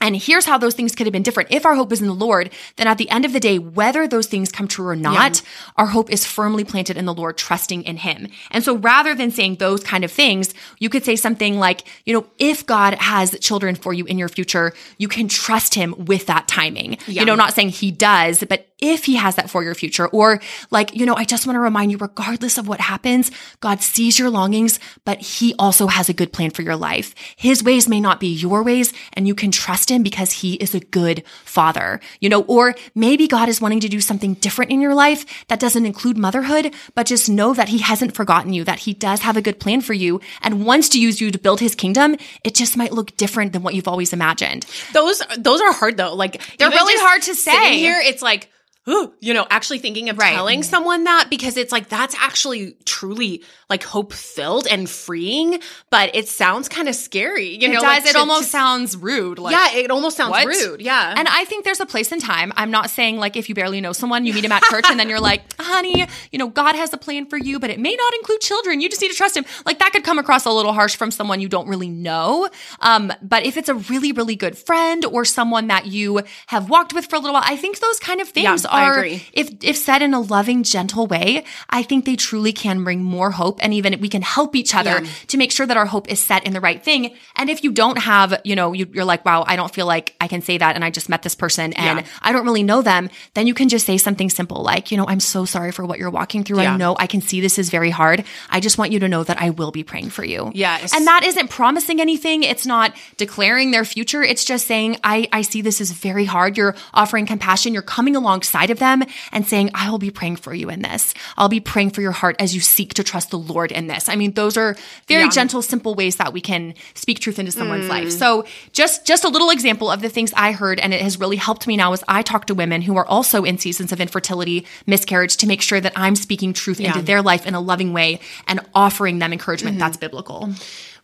and 0.00 0.16
here's 0.16 0.46
how 0.46 0.56
those 0.58 0.74
things 0.74 0.94
could 0.94 1.06
have 1.06 1.12
been 1.12 1.22
different. 1.22 1.52
If 1.52 1.66
our 1.66 1.74
hope 1.74 1.92
is 1.92 2.00
in 2.00 2.06
the 2.06 2.14
Lord, 2.14 2.50
then 2.76 2.86
at 2.86 2.98
the 2.98 3.10
end 3.10 3.24
of 3.24 3.32
the 3.32 3.40
day, 3.40 3.58
whether 3.58 4.08
those 4.08 4.26
things 4.26 4.50
come 4.50 4.66
true 4.66 4.88
or 4.88 4.96
not, 4.96 5.42
our 5.76 5.86
hope 5.86 6.10
is 6.10 6.24
firmly 6.24 6.64
planted 6.64 6.96
in 6.96 7.04
the 7.04 7.14
Lord, 7.14 7.36
trusting 7.36 7.82
in 7.82 7.98
Him. 7.98 8.28
And 8.50 8.64
so 8.64 8.76
rather 8.76 9.14
than 9.14 9.30
saying 9.30 9.56
those 9.56 9.84
kind 9.84 10.04
of 10.04 10.10
things, 10.10 10.54
you 10.78 10.88
could 10.88 11.04
say 11.04 11.16
something 11.16 11.58
like, 11.58 11.86
you 12.06 12.14
know, 12.14 12.26
if 12.38 12.64
God 12.64 12.94
has 12.94 13.38
children 13.40 13.74
for 13.74 13.92
you 13.92 14.06
in 14.06 14.16
your 14.18 14.28
future, 14.28 14.72
you 14.96 15.08
can 15.08 15.28
trust 15.28 15.74
Him 15.74 15.94
with 16.06 16.26
that 16.26 16.48
timing. 16.48 16.96
You 17.06 17.24
know, 17.24 17.34
not 17.34 17.54
saying 17.54 17.70
He 17.70 17.90
does, 17.90 18.42
but 18.44 18.69
if 18.80 19.04
He 19.04 19.16
has 19.16 19.36
that 19.36 19.50
for 19.50 19.62
your 19.62 19.74
future, 19.74 20.08
or 20.08 20.40
like, 20.70 20.94
you 20.94 21.06
know, 21.06 21.14
I 21.14 21.24
just 21.24 21.46
want 21.46 21.56
to 21.56 21.60
remind 21.60 21.90
you, 21.90 21.98
regardless 21.98 22.58
of 22.58 22.68
what 22.68 22.80
happens, 22.80 23.30
God 23.60 23.80
sees 23.80 24.18
your 24.18 24.30
longings, 24.30 24.80
but 25.04 25.20
He 25.20 25.54
also 25.58 25.86
has 25.86 26.08
a 26.08 26.14
good 26.14 26.32
plan 26.32 26.50
for 26.50 26.62
your 26.62 26.76
life. 26.76 27.14
His 27.36 27.62
ways 27.62 27.88
may 27.88 28.00
not 28.00 28.20
be 28.20 28.28
your 28.28 28.62
ways, 28.62 28.92
and 29.12 29.26
you 29.26 29.34
can 29.34 29.50
trust 29.50 29.90
Him 29.90 30.02
because 30.02 30.32
He 30.32 30.54
is 30.54 30.74
a 30.74 30.80
good 30.80 31.24
Father, 31.44 32.00
you 32.20 32.28
know, 32.28 32.42
or 32.42 32.74
maybe 32.94 33.26
God 33.26 33.48
is 33.48 33.60
wanting 33.60 33.80
to 33.80 33.88
do 33.88 34.00
something 34.00 34.34
different 34.34 34.70
in 34.70 34.80
your 34.80 34.94
life 34.94 35.46
that 35.48 35.60
doesn't 35.60 35.86
include 35.86 36.16
motherhood, 36.16 36.74
but 36.94 37.06
just 37.06 37.28
know 37.28 37.54
that 37.54 37.68
He 37.68 37.78
hasn't 37.78 38.14
forgotten 38.14 38.52
you, 38.52 38.64
that 38.64 38.80
He 38.80 38.94
does 38.94 39.20
have 39.20 39.36
a 39.36 39.42
good 39.42 39.60
plan 39.60 39.80
for 39.80 39.94
you 39.94 40.20
and 40.42 40.64
wants 40.64 40.88
to 40.90 41.00
use 41.00 41.20
you 41.20 41.30
to 41.30 41.38
build 41.38 41.60
His 41.60 41.74
kingdom. 41.74 42.16
It 42.44 42.54
just 42.54 42.76
might 42.76 42.92
look 42.92 43.16
different 43.16 43.52
than 43.52 43.62
what 43.62 43.74
you've 43.74 43.88
always 43.88 44.12
imagined. 44.12 44.66
Those 44.92 45.22
those 45.38 45.60
are 45.60 45.72
hard 45.72 45.96
though. 45.96 46.14
Like 46.14 46.40
They're 46.58 46.70
really 46.70 47.00
hard 47.00 47.22
to 47.22 47.34
say. 47.34 47.78
Here, 47.78 48.00
it's 48.02 48.22
like. 48.22 48.50
Ooh, 48.88 49.12
You 49.20 49.34
know, 49.34 49.46
actually 49.50 49.78
thinking 49.78 50.08
of 50.08 50.18
Right. 50.18 50.34
telling 50.34 50.62
someone 50.62 51.04
that 51.04 51.28
because 51.30 51.56
it's 51.56 51.70
like 51.70 51.88
that's 51.88 52.14
actually 52.18 52.76
truly 52.86 53.42
like 53.68 53.84
hope 53.84 54.12
filled 54.12 54.66
and 54.66 54.88
freeing, 54.90 55.60
but 55.90 56.10
it 56.16 56.28
sounds 56.28 56.68
kind 56.68 56.88
of 56.88 56.94
scary. 56.96 57.50
You 57.50 57.68
It 57.68 57.72
know, 57.74 57.74
does. 57.74 57.82
like, 57.84 58.06
it 58.06 58.12
to- 58.12 58.18
almost 58.18 58.44
to- 58.44 58.48
sounds 58.48 58.96
rude. 58.96 59.38
Like, 59.38 59.52
yeah, 59.54 59.78
it 59.80 59.90
almost 59.90 60.16
sounds 60.16 60.30
What? 60.30 60.46
rude. 60.46 60.80
Yeah, 60.80 61.14
And 61.16 61.28
I 61.28 61.44
think 61.44 61.64
there's 61.64 61.78
a 61.80 61.86
place 61.86 62.10
and 62.10 62.20
time. 62.20 62.52
I'm 62.56 62.70
not 62.70 62.90
saying 62.90 63.18
like 63.18 63.36
if 63.36 63.48
you 63.48 63.54
barely 63.54 63.80
know 63.80 63.92
someone, 63.92 64.24
you 64.24 64.32
meet 64.34 64.44
him 64.44 64.52
at 64.52 64.62
church 64.64 64.86
and 64.88 64.98
then 64.98 65.08
you're 65.08 65.20
like, 65.20 65.42
honey, 65.60 66.06
you 66.32 66.38
know, 66.38 66.48
God 66.48 66.74
has 66.74 66.92
a 66.92 66.98
plan 66.98 67.26
for 67.26 67.36
you, 67.36 67.58
but 67.60 67.70
it 67.70 67.78
may 67.78 67.94
not 67.94 68.14
include 68.14 68.40
children. 68.40 68.80
You 68.80 68.88
just 68.88 69.00
need 69.02 69.10
to 69.10 69.16
trust 69.16 69.36
him. 69.36 69.44
Like 69.66 69.78
that 69.78 69.92
could 69.92 70.04
come 70.04 70.18
across 70.18 70.46
a 70.46 70.50
little 70.50 70.72
harsh 70.72 70.96
from 70.96 71.10
someone 71.10 71.40
you 71.40 71.48
don't 71.48 71.68
really 71.68 71.90
know. 71.90 72.48
Um, 72.80 73.12
but 73.22 73.44
if 73.44 73.56
it's 73.56 73.68
a 73.68 73.74
really, 73.74 74.10
really 74.12 74.36
good 74.36 74.56
friend 74.58 75.04
or 75.04 75.24
someone 75.24 75.68
that 75.68 75.86
you 75.86 76.22
have 76.48 76.68
walked 76.70 76.92
with 76.92 77.06
for 77.06 77.16
a 77.16 77.18
little 77.18 77.34
while, 77.34 77.44
I 77.46 77.56
think 77.56 77.78
those 77.78 78.00
kind 78.00 78.20
of 78.20 78.28
things 78.28 78.66
are 78.70 78.98
agree. 78.98 79.22
if 79.32 79.50
if 79.62 79.76
said 79.76 80.02
in 80.02 80.14
a 80.14 80.20
loving, 80.20 80.62
gentle 80.62 81.06
way, 81.06 81.44
I 81.68 81.82
think 81.82 82.04
they 82.04 82.16
truly 82.16 82.52
can 82.52 82.84
bring 82.84 83.02
more 83.02 83.30
hope 83.30 83.60
and 83.62 83.74
even 83.74 83.98
we 84.00 84.08
can 84.08 84.22
help 84.22 84.54
each 84.56 84.74
other 84.74 85.00
Yeah. 85.02 85.06
to 85.28 85.36
make 85.36 85.52
sure 85.52 85.66
that 85.66 85.76
our 85.76 85.86
hope 85.86 86.08
is 86.10 86.20
set 86.20 86.44
in 86.46 86.52
the 86.52 86.60
right 86.60 86.82
thing. 86.82 87.14
And 87.36 87.50
if 87.50 87.62
you 87.64 87.72
don't 87.72 87.98
have, 87.98 88.40
you 88.44 88.54
know, 88.56 88.72
you, 88.72 88.86
you're 88.92 89.04
like, 89.04 89.24
wow, 89.24 89.44
I 89.46 89.56
don't 89.56 89.72
feel 89.72 89.86
like 89.86 90.14
I 90.20 90.28
can 90.28 90.42
say 90.42 90.58
that 90.58 90.74
and 90.74 90.84
I 90.84 90.90
just 90.90 91.08
met 91.08 91.22
this 91.22 91.34
person 91.34 91.72
and 91.74 92.00
Yeah. 92.00 92.06
I 92.22 92.32
don't 92.32 92.44
really 92.44 92.62
know 92.62 92.82
them, 92.82 93.10
then 93.34 93.46
you 93.46 93.54
can 93.54 93.68
just 93.68 93.86
say 93.86 93.96
something 93.98 94.30
simple 94.30 94.62
like, 94.62 94.90
you 94.90 94.96
know, 94.96 95.06
I'm 95.06 95.20
so 95.20 95.44
sorry 95.44 95.72
for 95.72 95.84
what 95.86 95.98
you're 95.98 96.10
walking 96.10 96.44
through. 96.44 96.60
Yeah. 96.60 96.74
I 96.74 96.76
know 96.76 96.96
I 96.98 97.06
can 97.06 97.20
see 97.22 97.40
this 97.40 97.58
is 97.58 97.70
very 97.70 97.90
hard. 97.90 98.24
I 98.50 98.60
just 98.60 98.76
want 98.78 98.92
you 98.92 98.98
to 99.00 99.08
know 99.08 99.24
that 99.24 99.40
I 99.40 99.50
will 99.50 99.70
be 99.70 99.82
praying 99.82 100.10
for 100.10 100.24
you. 100.24 100.50
Yes. 100.54 100.94
And 100.94 101.06
that 101.06 101.24
isn't 101.24 101.48
promising 101.48 102.00
anything. 102.00 102.42
It's 102.42 102.66
not 102.66 102.94
declaring 103.16 103.70
their 103.70 103.84
future. 103.84 104.22
It's 104.22 104.44
just 104.44 104.66
saying, 104.66 104.98
I, 105.02 105.28
I 105.32 105.42
see 105.42 105.62
this 105.62 105.80
is 105.80 105.90
very 105.92 106.24
hard. 106.26 106.56
You're 106.58 106.74
offering 106.92 107.24
compassion. 107.26 107.72
You're 107.72 107.82
coming 107.82 108.14
alongside 108.16 108.59
of 108.68 108.78
them 108.78 109.02
and 109.32 109.46
saying, 109.46 109.70
I 109.72 109.90
will 109.90 109.98
be 109.98 110.10
praying 110.10 110.36
for 110.36 110.52
you 110.52 110.68
in 110.68 110.82
this. 110.82 111.14
I'll 111.38 111.48
be 111.48 111.60
praying 111.60 111.90
for 111.90 112.02
your 112.02 112.12
heart 112.12 112.36
as 112.38 112.54
you 112.54 112.60
seek 112.60 112.92
to 112.94 113.02
trust 113.02 113.30
the 113.30 113.38
Lord 113.38 113.72
in 113.72 113.86
this. 113.86 114.10
I 114.10 114.16
mean, 114.16 114.32
those 114.32 114.58
are 114.58 114.76
very 115.08 115.22
Yeah. 115.22 115.28
Mm. 115.28 115.34
gentle, 115.34 115.62
simple 115.62 115.94
ways 115.94 116.16
that 116.16 116.34
we 116.34 116.42
can 116.42 116.74
speak 116.92 117.20
truth 117.20 117.38
into 117.38 117.52
someone's 117.52 117.88
life. 117.88 118.10
So 118.10 118.44
just, 118.72 119.06
just 119.06 119.24
a 119.24 119.28
little 119.28 119.48
example 119.48 119.90
of 119.90 120.02
the 120.02 120.10
things 120.10 120.34
I 120.36 120.52
heard. 120.52 120.78
And 120.78 120.92
it 120.92 121.00
has 121.00 121.18
really 121.18 121.36
helped 121.36 121.66
me 121.66 121.78
now 121.78 121.94
as 121.94 122.04
I 122.08 122.20
talk 122.20 122.46
to 122.48 122.54
women 122.54 122.82
who 122.82 122.96
are 122.96 123.06
also 123.06 123.44
in 123.44 123.56
seasons 123.56 123.92
of 123.92 124.00
infertility, 124.00 124.66
miscarriage 124.86 125.38
to 125.38 125.46
make 125.46 125.62
sure 125.62 125.80
that 125.80 125.94
I'm 125.96 126.16
speaking 126.16 126.52
truth 126.52 126.80
into 126.80 127.00
their 127.00 127.22
life 127.22 127.46
in 127.46 127.54
a 127.54 127.60
loving 127.60 127.94
way 127.94 128.20
and 128.46 128.60
offering 128.74 129.20
them 129.20 129.32
encouragement 129.32 129.78
that's 129.78 129.96
biblical. 129.96 130.50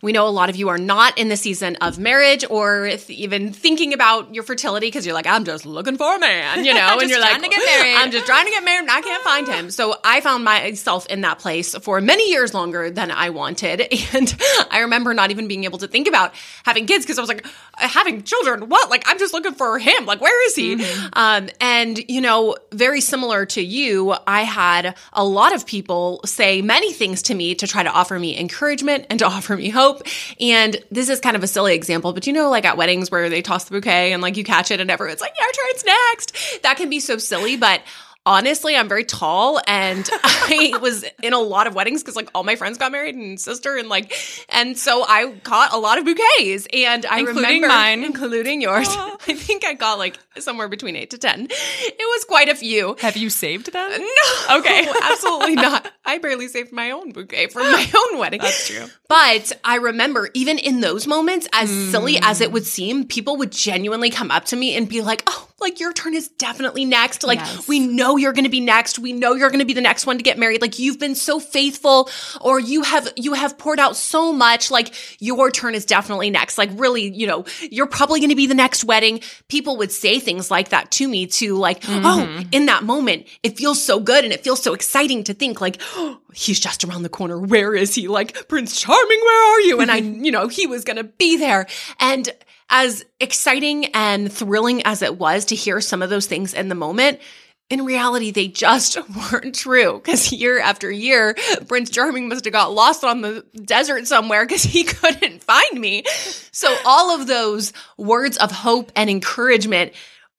We 0.01 0.11
know 0.11 0.27
a 0.27 0.29
lot 0.29 0.49
of 0.49 0.55
you 0.55 0.69
are 0.69 0.77
not 0.77 1.17
in 1.17 1.29
the 1.29 1.37
season 1.37 1.75
of 1.77 1.97
marriage 1.97 2.45
or 2.49 2.85
if 2.85 3.09
even 3.09 3.51
thinking 3.51 3.93
about 3.93 4.33
your 4.33 4.43
fertility 4.43 4.87
because 4.87 5.05
you're 5.05 5.15
like, 5.15 5.27
I'm 5.27 5.43
just 5.43 5.65
looking 5.65 5.97
for 5.97 6.15
a 6.15 6.19
man, 6.19 6.65
you 6.65 6.73
know, 6.75 6.97
and 6.99 7.09
you're 7.09 7.19
like, 7.19 7.29
trying 7.31 7.43
to 7.43 7.49
get 7.49 7.65
married. 7.65 7.95
I'm 7.95 8.11
just 8.11 8.25
trying 8.25 8.45
to 8.45 8.51
get 8.51 8.63
married 8.63 8.81
and 8.81 8.91
I 8.91 9.01
can't 9.01 9.23
find 9.23 9.47
him. 9.47 9.71
So 9.71 9.95
I 10.03 10.21
found 10.21 10.43
myself 10.43 11.05
in 11.07 11.21
that 11.21 11.39
place 11.39 11.75
for 11.75 11.99
many 12.01 12.29
years 12.29 12.53
longer 12.53 12.89
than 12.89 13.11
I 13.11 13.29
wanted. 13.29 13.87
And 14.13 14.35
I 14.71 14.79
remember 14.79 15.13
not 15.13 15.31
even 15.31 15.47
being 15.47 15.65
able 15.65 15.79
to 15.79 15.87
think 15.87 16.07
about 16.07 16.33
having 16.63 16.85
kids 16.85 17.05
because 17.05 17.17
I 17.17 17.21
was 17.21 17.27
like, 17.27 17.45
having 17.77 18.23
children, 18.23 18.69
what? 18.69 18.89
Like, 18.89 19.03
I'm 19.05 19.19
just 19.19 19.33
looking 19.33 19.53
for 19.53 19.77
him. 19.79 20.05
Like, 20.05 20.21
where 20.21 20.47
is 20.47 20.55
he? 20.55 20.73
Um, 21.13 21.49
and, 21.59 21.99
you 22.09 22.21
know, 22.21 22.55
very 22.71 23.01
similar 23.01 23.45
to 23.47 23.61
you, 23.61 24.15
I 24.25 24.43
had 24.43 24.95
a 25.13 25.23
lot 25.25 25.53
of 25.53 25.65
people 25.65 26.21
say 26.25 26.61
many 26.61 26.93
things 26.93 27.21
to 27.23 27.35
me 27.35 27.53
to 27.55 27.67
try 27.67 27.83
to 27.83 27.89
offer 27.89 28.17
me 28.17 28.37
encouragement 28.39 29.05
and 29.09 29.19
to 29.19 29.25
offer 29.37 29.55
me 29.57 29.69
hope. 29.69 29.86
And 30.39 30.77
this 30.91 31.09
is 31.09 31.19
kind 31.19 31.35
of 31.35 31.43
a 31.43 31.47
silly 31.47 31.73
example, 31.75 32.13
but 32.13 32.27
you 32.27 32.33
know, 32.33 32.49
like 32.49 32.65
at 32.65 32.77
weddings 32.77 33.09
where 33.11 33.29
they 33.29 33.41
toss 33.41 33.65
the 33.65 33.71
bouquet 33.71 34.13
and 34.13 34.21
like 34.21 34.37
you 34.37 34.43
catch 34.43 34.71
it 34.71 34.79
and 34.79 34.89
everyone's 34.91 35.21
like, 35.21 35.33
your 35.39 35.51
turn's 35.51 35.85
next. 35.85 36.61
That 36.63 36.77
can 36.77 36.89
be 36.89 36.99
so 36.99 37.17
silly, 37.17 37.55
but 37.57 37.81
honestly, 38.25 38.75
I'm 38.75 38.89
very 38.89 39.05
tall 39.05 39.61
and 39.67 40.07
I 40.23 40.77
was 40.81 41.05
in 41.23 41.31
a 41.33 41.39
lot 41.39 41.65
of 41.67 41.75
weddings 41.75 42.03
because 42.03 42.15
like 42.17 42.29
all 42.35 42.43
my 42.43 42.57
friends 42.57 42.77
got 42.77 42.91
married 42.91 43.15
and 43.15 43.39
sister 43.39 43.77
and 43.77 43.87
like, 43.87 44.13
and 44.49 44.77
so 44.77 45.05
I 45.07 45.33
caught 45.43 45.73
a 45.73 45.77
lot 45.77 45.97
of 45.97 46.03
bouquets 46.05 46.67
and 46.73 47.05
I 47.05 47.19
Including 47.19 47.43
remember, 47.43 47.67
mine. 47.69 48.03
including 48.03 48.61
yours. 48.61 48.87
I 48.91 49.33
think 49.33 49.63
I 49.65 49.75
got 49.75 49.97
like 49.97 50.17
somewhere 50.43 50.67
between 50.67 50.95
eight 50.95 51.09
to 51.11 51.17
10. 51.17 51.47
It 51.49 51.97
was 51.99 52.23
quite 52.25 52.49
a 52.49 52.55
few. 52.55 52.95
Have 52.99 53.17
you 53.17 53.29
saved 53.29 53.71
them? 53.73 53.91
No. 53.91 54.57
Okay. 54.59 54.87
absolutely 55.03 55.55
not. 55.55 55.91
I 56.05 56.17
barely 56.19 56.47
saved 56.47 56.71
my 56.71 56.91
own 56.91 57.11
bouquet 57.11 57.47
for 57.47 57.59
my 57.59 57.85
own 58.11 58.19
wedding. 58.19 58.41
That's 58.41 58.67
true. 58.67 58.85
But 59.09 59.53
I 59.63 59.75
remember 59.75 60.29
even 60.33 60.57
in 60.57 60.81
those 60.81 61.07
moments, 61.07 61.47
as 61.53 61.69
silly 61.69 62.17
as 62.21 62.39
Mm. 62.39 62.41
it 62.41 62.51
would 62.51 62.65
seem, 62.65 63.05
people 63.05 63.37
would 63.37 63.51
genuinely 63.51 64.09
come 64.09 64.31
up 64.31 64.45
to 64.45 64.55
me 64.55 64.75
and 64.75 64.87
be 64.87 65.01
like, 65.01 65.23
oh, 65.27 65.47
like 65.59 65.79
your 65.79 65.91
turn 65.93 66.13
is 66.13 66.27
definitely 66.27 66.85
next. 66.85 67.23
Like 67.23 67.39
Yes. 67.39 67.67
we 67.67 67.79
know 67.79 68.15
you're 68.17 68.33
going 68.33 68.43
to 68.43 68.49
be 68.49 68.59
next. 68.59 68.99
We 68.99 69.11
know 69.13 69.33
you're 69.33 69.49
going 69.49 69.59
to 69.59 69.65
be 69.65 69.73
the 69.73 69.81
next 69.81 70.05
one 70.05 70.17
to 70.17 70.23
get 70.23 70.37
married. 70.37 70.61
Like 70.61 70.77
you've 70.77 70.99
been 70.99 71.15
so 71.15 71.39
faithful 71.39 72.09
or 72.41 72.59
you 72.59 72.83
have, 72.83 73.11
you 73.15 73.33
have 73.33 73.57
poured 73.57 73.79
out 73.79 73.95
so 73.95 74.31
much. 74.33 74.69
Like 74.69 74.93
your 75.19 75.49
turn 75.51 75.73
is 75.73 75.85
definitely 75.85 76.29
next. 76.29 76.57
Like 76.57 76.69
really, 76.73 77.09
you 77.09 77.25
know, 77.27 77.45
you're 77.71 77.87
probably 77.87 78.19
going 78.19 78.29
to 78.29 78.35
be 78.35 78.45
the 78.47 78.53
next 78.53 78.83
wedding. 78.83 79.21
People 79.47 79.77
would 79.77 79.91
say 79.91 80.19
things 80.27 80.51
like 80.51 80.69
that 80.69 80.91
to 80.91 81.07
me 81.07 81.25
to 81.27 81.55
like, 81.55 81.81
Mm-hmm. 81.87 82.05
oh, 82.05 82.43
in 82.51 82.65
that 82.65 82.83
moment, 82.83 83.27
it 83.43 83.57
feels 83.57 83.81
so 83.81 83.99
good 84.01 84.25
and 84.25 84.33
it 84.33 84.43
feels 84.43 84.61
so 84.61 84.73
exciting 84.73 85.23
to 85.23 85.33
think 85.33 85.61
like, 85.61 85.81
oh, 85.95 86.19
he's 86.33 86.59
just 86.59 86.83
around 86.83 87.03
the 87.03 87.09
corner. 87.09 87.39
Where 87.39 87.73
is 87.73 87.95
he? 87.95 88.09
Like 88.09 88.47
Prince 88.49 88.79
Charming, 88.79 89.19
where 89.23 89.53
are 89.53 89.61
you? 89.61 89.79
And 89.79 89.89
I, 89.89 89.97
you 90.25 90.31
know, 90.31 90.49
he 90.49 90.67
was 90.67 90.83
going 90.83 90.97
to 90.97 91.05
be 91.05 91.37
there. 91.37 91.65
And 91.99 92.27
as 92.69 93.05
exciting 93.21 93.85
and 93.93 94.29
thrilling 94.31 94.81
as 94.83 95.01
it 95.01 95.17
was 95.17 95.45
to 95.45 95.55
hear 95.55 95.79
some 95.79 96.01
of 96.01 96.09
those 96.09 96.25
things 96.25 96.53
in 96.53 96.67
the 96.67 96.75
moment, 96.75 97.21
in 97.69 97.83
reality, 97.85 98.31
they 98.31 98.47
just 98.47 98.97
weren't 99.31 99.55
true. 99.55 100.01
Because 100.03 100.31
year 100.31 100.59
after 100.59 100.89
year, 100.91 101.35
Prince 101.67 101.89
Charming 101.89 102.27
must 102.29 102.45
have 102.45 102.53
got 102.53 102.73
lost 102.73 103.03
on 103.03 103.21
the 103.21 103.45
desert 103.63 104.07
somewhere 104.07 104.45
because 104.45 104.63
he 104.63 104.83
couldn't 104.99 105.43
find 105.43 105.79
me. 105.79 106.03
So 106.51 106.75
all 106.85 107.11
of 107.11 107.27
those 107.27 107.73
words 107.97 108.37
of 108.37 108.51
hope 108.51 108.91
and 108.95 109.09
encouragement, 109.09 109.93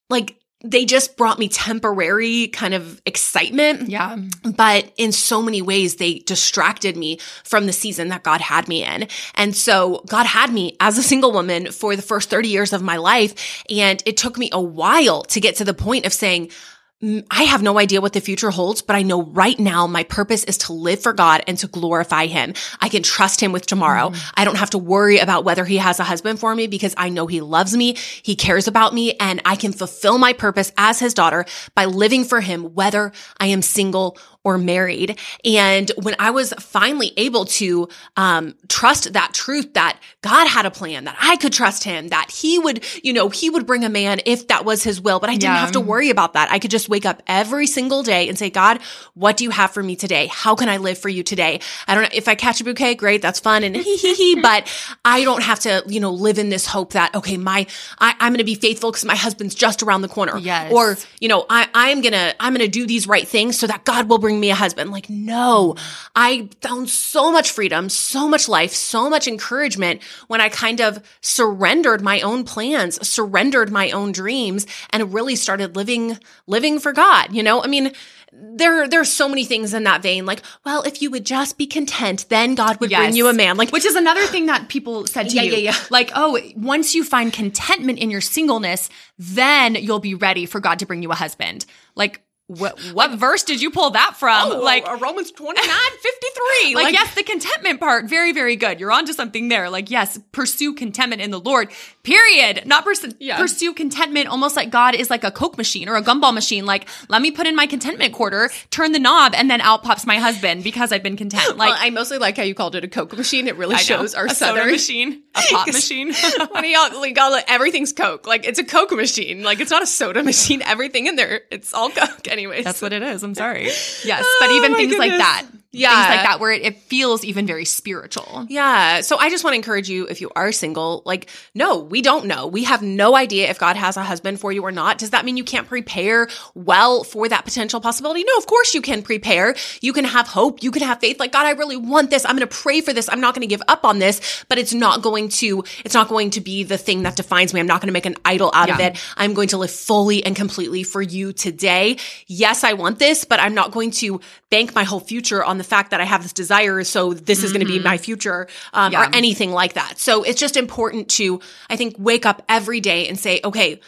like 0.08 0.36
they 0.64 0.84
just 0.84 1.16
brought 1.16 1.38
me 1.38 1.48
temporary 1.48 2.48
kind 2.48 2.74
of 2.74 3.00
excitement 3.06 3.88
Yeah. 3.88 4.16
but 4.56 4.92
in 4.96 5.12
so 5.12 5.40
many 5.40 5.62
ways 5.62 5.96
they 5.96 6.14
distracted 6.20 6.96
me 6.96 7.18
from 7.44 7.66
the 7.66 7.72
season 7.72 8.08
that 8.08 8.24
God 8.24 8.40
had 8.40 8.66
me 8.66 8.82
in. 8.84 9.06
And 9.36 9.54
so 9.54 10.02
God 10.08 10.26
had 10.26 10.52
me 10.52 10.76
as 10.80 10.98
a 10.98 11.02
single 11.02 11.30
woman 11.30 11.70
for 11.70 11.94
the 11.94 12.02
first 12.02 12.28
30 12.28 12.48
years 12.48 12.72
of 12.72 12.82
my 12.82 12.96
life. 12.96 13.62
And 13.70 14.02
it 14.04 14.16
took 14.16 14.36
me 14.36 14.50
a 14.52 14.60
while 14.60 15.22
to 15.24 15.40
get 15.40 15.54
to 15.56 15.64
the 15.64 15.74
point 15.74 16.06
of 16.06 16.12
saying, 16.12 16.48
"Mm, 16.48 16.52
Mm, 17.00 17.24
I 17.30 17.44
have 17.44 17.62
no 17.62 17.78
idea 17.78 18.00
what 18.00 18.12
the 18.12 18.20
future 18.20 18.50
holds, 18.50 18.82
but 18.82 18.96
I 18.96 19.02
know 19.02 19.22
right 19.22 19.56
now 19.56 19.86
my 19.86 20.02
purpose 20.02 20.42
is 20.42 20.58
to 20.58 20.72
live 20.72 21.00
for 21.00 21.12
God 21.12 21.44
and 21.46 21.56
to 21.58 21.68
glorify 21.68 22.26
Him. 22.26 22.54
I 22.80 22.88
can 22.88 23.04
trust 23.04 23.40
Him 23.40 23.52
with 23.52 23.66
tomorrow. 23.66 24.10
Mm. 24.10 24.32
I 24.34 24.44
don't 24.44 24.56
have 24.58 24.70
to 24.70 24.78
worry 24.78 25.18
about 25.18 25.44
whether 25.44 25.64
He 25.64 25.76
has 25.76 26.00
a 26.00 26.04
husband 26.04 26.40
for 26.40 26.52
me 26.56 26.66
because 26.66 26.94
I 26.96 27.08
know 27.08 27.28
He 27.28 27.40
loves 27.40 27.76
me, 27.76 27.94
He 28.22 28.34
cares 28.34 28.66
about 28.66 28.94
me, 28.94 29.14
and 29.20 29.40
I 29.44 29.54
can 29.54 29.72
fulfill 29.72 30.18
my 30.18 30.32
purpose 30.32 30.72
as 30.76 30.98
His 30.98 31.14
daughter 31.14 31.44
by 31.76 31.84
living 31.84 32.24
for 32.24 32.40
Him, 32.40 32.74
whether 32.74 33.12
I 33.38 33.46
am 33.46 33.62
single 33.62 34.18
or 34.44 34.56
married. 34.56 35.18
And 35.44 35.90
when 36.00 36.14
I 36.18 36.30
was 36.30 36.52
finally 36.54 37.12
able 37.16 37.44
to 37.46 37.88
um, 38.16 38.54
trust 38.68 39.12
that 39.12 39.34
truth 39.34 39.74
that 39.74 39.98
God 40.22 40.46
had 40.46 40.64
a 40.64 40.70
plan, 40.70 41.04
that 41.04 41.16
I 41.20 41.36
could 41.36 41.52
trust 41.52 41.84
Him, 41.84 42.08
that 42.08 42.30
He 42.30 42.58
would, 42.58 42.84
you 43.04 43.12
know, 43.12 43.28
He 43.28 43.50
would 43.50 43.66
bring 43.66 43.84
a 43.84 43.88
man 43.88 44.20
if 44.26 44.48
that 44.48 44.64
was 44.64 44.82
His 44.82 45.00
will, 45.00 45.20
but 45.20 45.28
I 45.28 45.34
didn't 45.34 45.54
Yeah. 45.54 45.60
have 45.60 45.72
to 45.72 45.80
worry 45.80 46.10
about 46.10 46.32
that. 46.34 46.50
I 46.50 46.58
could 46.58 46.70
just 46.70 46.88
wake 46.88 47.04
up 47.04 47.22
every 47.26 47.66
single 47.66 48.02
day 48.02 48.28
and 48.28 48.38
say, 48.38 48.48
God, 48.48 48.80
what 49.14 49.36
do 49.36 49.44
you 49.44 49.50
have 49.50 49.72
for 49.72 49.82
me 49.82 49.96
today? 49.96 50.28
How 50.28 50.54
can 50.54 50.68
I 50.68 50.76
live 50.76 50.98
for 50.98 51.08
you 51.08 51.22
today? 51.22 51.60
I 51.86 51.94
don't 51.94 52.04
know 52.04 52.10
if 52.12 52.28
I 52.28 52.34
catch 52.34 52.60
a 52.60 52.64
bouquet, 52.64 52.94
great, 52.94 53.20
that's 53.22 53.40
fun 53.40 53.64
and 53.64 53.76
hee 53.88 53.96
hee 53.96 54.14
hee, 54.14 54.40
but 54.40 54.66
I 55.04 55.24
don't 55.24 55.42
have 55.42 55.60
to, 55.60 55.82
you 55.86 56.00
know, 56.00 56.10
live 56.12 56.38
in 56.38 56.48
this 56.48 56.64
hope 56.64 56.92
that, 56.92 57.14
okay, 57.14 57.36
my, 57.36 57.66
I, 57.98 58.14
I'm 58.20 58.32
going 58.32 58.38
to 58.38 58.44
be 58.44 58.54
faithful 58.54 58.90
because 58.92 59.04
my 59.04 59.16
husband's 59.16 59.54
just 59.54 59.82
around 59.82 60.02
the 60.02 60.08
corner. 60.08 60.38
Yes. 60.38 60.72
Or, 60.72 60.96
you 61.20 61.28
know, 61.28 61.44
I, 61.50 61.68
I'm 61.74 62.00
going 62.02 62.12
to, 62.12 62.34
I'm 62.40 62.54
going 62.54 62.64
to 62.64 62.68
do 62.70 62.86
these 62.86 63.06
right 63.06 63.26
things 63.26 63.58
so 63.58 63.66
that 63.66 63.84
God 63.84 64.08
will 64.08 64.18
bring 64.18 64.27
me 64.36 64.50
a 64.50 64.54
husband. 64.54 64.90
Like, 64.90 65.08
no, 65.08 65.76
I 66.16 66.48
found 66.60 66.90
so 66.90 67.30
much 67.30 67.50
freedom, 67.50 67.88
so 67.88 68.28
much 68.28 68.48
life, 68.48 68.72
so 68.72 69.08
much 69.08 69.28
encouragement 69.28 70.02
when 70.26 70.40
I 70.40 70.48
kind 70.48 70.80
of 70.80 71.02
surrendered 71.20 72.02
my 72.02 72.20
own 72.20 72.44
plans, 72.44 73.06
surrendered 73.06 73.70
my 73.70 73.90
own 73.90 74.12
dreams 74.12 74.66
and 74.90 75.14
really 75.14 75.36
started 75.36 75.76
living, 75.76 76.18
living 76.46 76.78
for 76.80 76.92
God. 76.92 77.32
You 77.32 77.42
know, 77.42 77.62
I 77.62 77.66
mean, 77.68 77.92
there, 78.32 78.86
there 78.86 79.00
are 79.00 79.04
so 79.06 79.28
many 79.28 79.44
things 79.44 79.72
in 79.72 79.84
that 79.84 80.02
vein. 80.02 80.26
Like, 80.26 80.42
well, 80.64 80.82
if 80.82 81.00
you 81.00 81.10
would 81.10 81.24
just 81.24 81.56
be 81.56 81.66
content, 81.66 82.26
then 82.28 82.54
God 82.54 82.78
would 82.80 82.90
bring 82.90 83.14
you 83.14 83.28
a 83.28 83.32
man. 83.32 83.56
Like, 83.56 83.70
Which 83.70 83.86
is 83.86 83.96
another 83.96 84.26
thing 84.26 84.46
that 84.46 84.68
people 84.68 85.06
said 85.06 85.30
to 85.30 85.36
Yeah, 85.36 85.42
you. 85.42 85.52
yeah, 85.52 85.72
yeah. 85.72 85.76
Like, 85.90 86.10
oh, 86.14 86.38
once 86.54 86.94
you 86.94 87.04
find 87.04 87.32
contentment 87.32 87.98
in 87.98 88.10
your 88.10 88.20
singleness, 88.20 88.90
then 89.18 89.74
you'll 89.76 89.98
be 89.98 90.14
ready 90.14 90.44
for 90.46 90.60
God 90.60 90.78
to 90.80 90.86
bring 90.86 91.02
you 91.02 91.10
a 91.10 91.14
husband. 91.14 91.64
Like, 91.94 92.20
what 92.48 92.80
what 92.94 93.12
verse 93.12 93.44
did 93.44 93.60
you 93.60 93.70
pull 93.70 93.90
that 93.90 94.16
from? 94.16 94.52
oh, 94.52 94.60
like, 94.60 94.88
uh, 94.88 94.96
Romans 94.96 95.30
29, 95.30 95.62
53. 96.02 96.74
like, 96.74 96.94
yes, 96.94 97.14
the 97.14 97.22
contentment 97.22 97.78
part, 97.78 98.06
very, 98.06 98.32
very 98.32 98.56
good. 98.56 98.80
You're 98.80 98.90
onto 98.90 99.12
something 99.12 99.48
there. 99.48 99.68
Like, 99.68 99.90
yes, 99.90 100.18
pursue 100.32 100.72
contentment 100.74 101.20
in 101.20 101.30
the 101.30 101.40
Lord. 101.40 101.70
Period. 102.08 102.62
Not 102.66 102.84
pers- 102.84 103.04
Yeah. 103.18 103.36
pursue 103.36 103.74
contentment 103.74 104.28
almost 104.28 104.56
like 104.56 104.70
God 104.70 104.94
is 104.94 105.10
like 105.10 105.24
a 105.24 105.30
Coke 105.30 105.58
machine 105.58 105.88
or 105.90 105.96
a 105.96 106.02
gumball 106.02 106.32
machine. 106.32 106.64
Like, 106.64 106.88
let 107.08 107.20
me 107.20 107.30
put 107.30 107.46
in 107.46 107.54
my 107.54 107.66
contentment 107.66 108.14
quarter, 108.14 108.50
turn 108.70 108.92
the 108.92 108.98
knob, 108.98 109.34
and 109.36 109.50
then 109.50 109.60
out 109.60 109.82
pops 109.82 110.06
my 110.06 110.16
husband 110.16 110.64
because 110.64 110.90
I've 110.90 111.02
been 111.02 111.18
content. 111.18 111.58
Like, 111.58 111.68
Well, 111.70 111.78
I 111.78 111.90
mostly 111.90 112.16
like 112.16 112.38
how 112.38 112.44
you 112.44 112.54
called 112.54 112.74
it 112.76 112.82
a 112.84 112.88
Coke 112.88 113.14
machine. 113.16 113.46
It 113.46 113.56
really 113.56 113.74
I 113.74 113.78
know. 113.78 113.82
shows 113.82 114.14
our 114.14 114.24
a 114.24 114.30
soda 114.30 114.60
southern 114.60 114.70
machine, 114.72 115.22
a 115.34 115.42
pop 115.50 115.66
machine. 115.66 116.14
when 116.52 116.64
y'all 116.64 116.98
like 117.00 117.18
all 117.20 117.38
everything's 117.46 117.92
Coke. 117.92 118.26
Like 118.26 118.46
it's 118.46 118.58
a 118.58 118.64
Coke 118.64 118.92
machine. 118.92 119.42
Like 119.42 119.60
it's 119.60 119.70
not 119.70 119.82
a 119.82 119.86
soda 119.86 120.22
machine. 120.22 120.62
Everything 120.62 121.06
in 121.08 121.16
there, 121.16 121.42
it's 121.50 121.74
all 121.74 121.90
Coke. 121.90 122.26
Anyways, 122.28 122.64
That's 122.64 122.80
what 122.80 122.94
it 122.94 123.02
is. 123.02 123.22
I'm 123.22 123.34
sorry. 123.34 123.64
Yes, 123.64 124.24
but 124.40 124.48
oh 124.48 124.56
even 124.56 124.72
Oh 124.72 124.76
things 124.76 124.96
like 124.96 125.10
that. 125.12 125.44
Yeah. 125.70 125.90
things 125.90 126.16
like 126.16 126.26
that, 126.26 126.40
where 126.40 126.50
it, 126.50 126.62
it 126.62 126.78
feels 126.78 127.24
even 127.24 127.46
very 127.46 127.66
spiritual. 127.66 128.46
Yeah. 128.48 129.02
So 129.02 129.18
I 129.18 129.28
just 129.28 129.44
want 129.44 129.52
to 129.52 129.56
encourage 129.56 129.88
you 129.88 130.06
if 130.08 130.20
you 130.20 130.30
are 130.34 130.50
single, 130.50 131.02
like, 131.04 131.28
no, 131.54 131.80
we 131.80 132.00
don't 132.00 132.24
know. 132.24 132.46
We 132.46 132.64
have 132.64 132.80
no 132.82 133.14
idea 133.14 133.50
if 133.50 133.58
God 133.58 133.76
has 133.76 133.98
a 133.98 134.02
husband 134.02 134.40
for 134.40 134.50
you 134.50 134.62
or 134.62 134.72
not. 134.72 134.96
Does 134.96 135.10
that 135.10 135.26
mean 135.26 135.36
you 135.36 135.44
can't 135.44 135.68
prepare 135.68 136.28
well 136.54 137.04
for 137.04 137.28
that 137.28 137.44
potential 137.44 137.80
possibility? 137.80 138.24
No, 138.24 138.32
of 138.38 138.46
course 138.46 138.72
you 138.72 138.80
can 138.80 139.02
prepare. 139.02 139.54
You 139.82 139.92
can 139.92 140.04
have 140.04 140.26
hope. 140.26 140.62
You 140.62 140.70
can 140.70 140.82
have 140.82 141.00
faith. 141.00 141.20
Like, 141.20 141.32
God, 141.32 141.44
I 141.44 141.50
really 141.50 141.76
want 141.76 142.08
this. 142.08 142.24
I'm 142.24 142.36
going 142.36 142.48
to 142.48 142.56
pray 142.56 142.80
for 142.80 142.94
this. 142.94 143.08
I'm 143.10 143.20
not 143.20 143.34
going 143.34 143.46
to 143.46 143.46
give 143.46 143.62
up 143.68 143.84
on 143.84 143.98
this, 143.98 144.44
but 144.48 144.56
it's 144.56 144.72
not 144.72 145.02
going 145.02 145.28
to, 145.28 145.64
it's 145.84 145.94
not 145.94 146.08
going 146.08 146.30
to 146.30 146.40
be 146.40 146.64
the 146.64 146.78
thing 146.78 147.02
that 147.02 147.16
defines 147.16 147.52
me. 147.52 147.60
I'm 147.60 147.66
not 147.66 147.82
going 147.82 147.88
to 147.88 147.92
make 147.92 148.06
an 148.06 148.16
idol 148.24 148.50
out 148.54 148.70
of 148.70 148.80
it. 148.80 148.98
I'm 149.18 149.34
going 149.34 149.48
to 149.48 149.58
live 149.58 149.70
fully 149.70 150.24
and 150.24 150.34
completely 150.34 150.82
for 150.82 151.02
you 151.02 151.34
today. 151.34 151.98
Yes, 152.26 152.64
I 152.64 152.72
want 152.72 152.98
this, 152.98 153.26
but 153.26 153.38
I'm 153.38 153.54
not 153.54 153.70
going 153.70 153.90
to 153.90 154.20
bank 154.50 154.74
my 154.74 154.84
whole 154.84 155.00
future 155.00 155.44
on 155.44 155.57
the 155.58 155.64
fact 155.64 155.90
that 155.90 156.00
I 156.00 156.04
have 156.04 156.22
this 156.22 156.32
desire. 156.32 156.82
So 156.84 157.12
this 157.14 157.42
is 157.42 157.52
going 157.52 157.66
to 157.66 157.70
be 157.72 157.78
my 157.78 157.98
future 157.98 158.48
um, 158.72 158.92
Yeah. 158.92 159.02
or 159.02 159.14
anything 159.14 159.52
like 159.52 159.74
that. 159.74 159.98
So 159.98 160.22
it's 160.22 160.40
just 160.40 160.56
important 160.56 161.08
to, 161.10 161.40
I 161.68 161.76
think, 161.76 161.96
wake 161.98 162.26
up 162.26 162.42
every 162.48 162.80
day 162.80 163.08
and 163.08 163.18
say, 163.18 163.40
okay, 163.44 163.80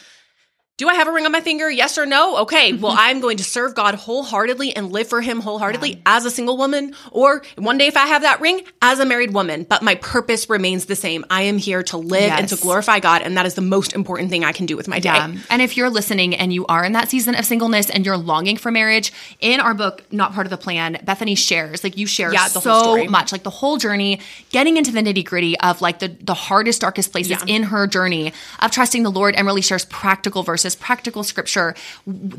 do 0.81 0.89
I 0.89 0.95
have 0.95 1.09
a 1.09 1.13
ring 1.13 1.27
on 1.27 1.33
my 1.33 1.43
finger? 1.43 1.71
Yes 1.71 1.99
or 1.99 2.07
no? 2.07 2.39
Okay, 2.39 2.73
mm-hmm. 2.73 2.81
well, 2.81 2.95
I'm 2.97 3.21
going 3.21 3.37
to 3.37 3.45
serve 3.45 3.75
God 3.75 3.97
wholeheartedly 3.97 4.75
and 4.75 4.91
live 4.91 5.09
for 5.09 5.21
Him 5.21 5.41
wholeheartedly 5.41 6.01
as 6.07 6.25
a 6.25 6.31
single 6.31 6.57
woman, 6.57 6.95
or 7.11 7.43
one 7.59 7.77
day 7.77 7.87
if 7.87 7.99
I 7.99 8.07
have 8.07 8.23
that 8.23 8.41
ring, 8.41 8.63
as 8.81 8.99
a 8.99 9.05
married 9.05 9.35
woman. 9.35 9.65
But 9.65 9.83
my 9.83 9.97
purpose 9.97 10.49
remains 10.49 10.87
the 10.87 10.97
same. 10.97 11.27
I 11.29 11.43
am 11.43 11.59
here 11.59 11.83
to 11.83 11.99
live 11.99 12.33
and 12.33 12.49
to 12.49 12.57
glorify 12.57 12.99
God, 12.99 13.21
and 13.21 13.37
that 13.37 13.45
is 13.45 13.53
the 13.57 13.61
most 13.61 13.93
important 13.93 14.31
thing 14.31 14.43
I 14.43 14.53
can 14.53 14.65
do 14.65 14.75
with 14.75 14.89
my 14.89 15.01
day. 15.01 15.11
Yeah. 15.11 15.37
And 15.51 15.61
if 15.61 15.77
you're 15.77 15.91
listening 15.91 16.35
and 16.35 16.51
you 16.51 16.65
are 16.65 16.83
in 16.83 16.93
that 16.93 17.11
season 17.11 17.35
of 17.35 17.45
singleness 17.45 17.91
and 17.91 18.07
you're 18.07 18.17
longing 18.17 18.57
for 18.57 18.71
marriage, 18.71 19.13
in 19.39 19.61
our 19.61 19.75
book, 19.75 20.03
Not 20.11 20.33
Part 20.33 20.47
of 20.47 20.51
the 20.51 20.57
Plan, 20.57 20.99
Bethany 21.05 21.35
shares, 21.35 21.85
like 21.85 21.99
you 21.99 22.07
share 22.07 22.33
Yeah, 22.33 22.49
the 22.49 22.61
whole 22.61 22.63
so 22.63 22.83
story. 22.85 23.07
much, 23.07 23.33
like 23.33 23.43
the 23.43 23.51
whole 23.51 23.77
journey, 23.77 24.21
getting 24.49 24.79
into 24.79 24.93
the 24.93 25.01
nitty 25.01 25.27
gritty 25.27 25.61
of 25.61 25.83
like 25.83 25.99
the, 25.99 26.09
the 26.09 26.33
hardest, 26.33 26.81
darkest 26.81 27.13
places 27.13 27.33
Yeah. 27.33 27.55
in 27.55 27.65
her 27.65 27.87
journey 27.87 28.33
of 28.61 28.71
trusting 28.71 29.03
the 29.03 29.11
Lord 29.11 29.35
and 29.35 29.47
really 29.47 29.61
shares 29.61 29.85
practical 29.85 30.43
verses, 30.43 30.70
practical 30.75 31.23
scripture, 31.23 31.75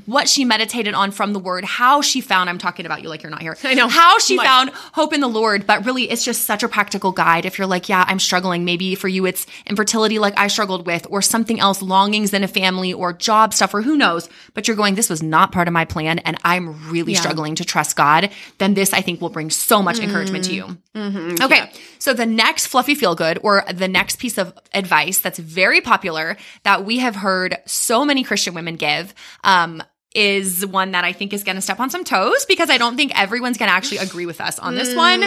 what 0.05 0.27
she 0.27 0.45
meditated 0.45 0.93
on 0.93 1.11
from 1.11 1.33
the 1.33 1.39
word, 1.39 1.65
how 1.65 2.01
she 2.01 2.21
found, 2.21 2.49
I'm 2.49 2.57
talking 2.57 2.85
about 2.85 3.01
you 3.01 3.09
like 3.09 3.23
you're 3.23 3.29
not 3.29 3.41
here. 3.41 3.57
I 3.63 3.73
know. 3.73 3.87
How 3.87 4.17
she 4.19 4.37
Like- 4.37 4.47
found 4.47 4.69
hope 4.93 5.13
in 5.13 5.21
the 5.21 5.27
Lord, 5.27 5.65
but 5.65 5.85
really 5.85 6.09
it's 6.09 6.23
just 6.23 6.43
such 6.43 6.63
a 6.63 6.67
practical 6.67 7.11
guide. 7.11 7.45
If 7.45 7.57
you're 7.57 7.67
like, 7.67 7.89
yeah, 7.89 8.05
I'm 8.07 8.19
struggling, 8.19 8.65
maybe 8.65 8.95
for 8.95 9.07
you 9.07 9.25
it's 9.25 9.45
infertility 9.65 10.19
like 10.19 10.33
I 10.37 10.47
struggled 10.47 10.85
with, 10.85 11.07
or 11.09 11.21
something 11.21 11.59
else, 11.59 11.81
longings 11.81 12.33
in 12.33 12.43
a 12.43 12.47
family, 12.47 12.93
or 12.93 13.13
job 13.13 13.53
stuff, 13.53 13.73
or 13.73 13.81
who 13.81 13.95
knows, 13.97 14.29
but 14.53 14.67
you're 14.67 14.77
going, 14.77 14.95
this 14.95 15.09
was 15.09 15.23
not 15.23 15.51
part 15.51 15.67
of 15.67 15.73
my 15.73 15.85
plan, 15.85 16.19
and 16.19 16.37
I'm 16.43 16.89
really 16.91 17.15
struggling 17.15 17.55
to 17.55 17.65
trust 17.65 17.95
God, 17.95 18.29
then 18.57 18.73
this 18.73 18.93
I 18.93 19.01
think 19.01 19.21
will 19.21 19.29
bring 19.29 19.49
so 19.49 19.81
much 19.81 19.95
mm-hmm. 19.95 20.05
encouragement 20.05 20.45
to 20.45 20.53
you. 20.53 20.77
Mm-hmm. 20.95 21.43
Okay, 21.43 21.71
so 21.99 22.13
the 22.13 22.25
next 22.25 22.67
fluffy 22.67 22.95
feel 22.95 23.15
good, 23.15 23.39
or 23.43 23.63
the 23.71 23.87
next 23.87 24.19
piece 24.19 24.37
of 24.37 24.53
advice 24.73 25.19
that's 25.19 25.39
very 25.39 25.79
popular 25.79 26.35
that 26.63 26.83
we 26.83 26.99
have 26.99 27.15
heard 27.15 27.57
so 27.65 28.03
many 28.03 28.10
Christian 28.23 28.53
women 28.53 28.75
give, 28.75 29.13
um, 29.43 29.81
is 30.13 30.65
one 30.65 30.91
that 30.91 31.05
I 31.05 31.13
think 31.13 31.31
is 31.31 31.43
going 31.45 31.55
to 31.55 31.61
step 31.61 31.79
on 31.79 31.89
some 31.89 32.03
toes 32.03 32.45
because 32.45 32.69
I 32.69 32.77
don't 32.77 32.97
think 32.97 33.17
everyone's 33.17 33.57
going 33.57 33.69
to 33.69 33.73
actually 33.73 33.99
agree 33.99 34.25
with 34.25 34.41
us 34.41 34.59
on 34.59 34.75
this 34.75 34.93
one. 34.93 35.21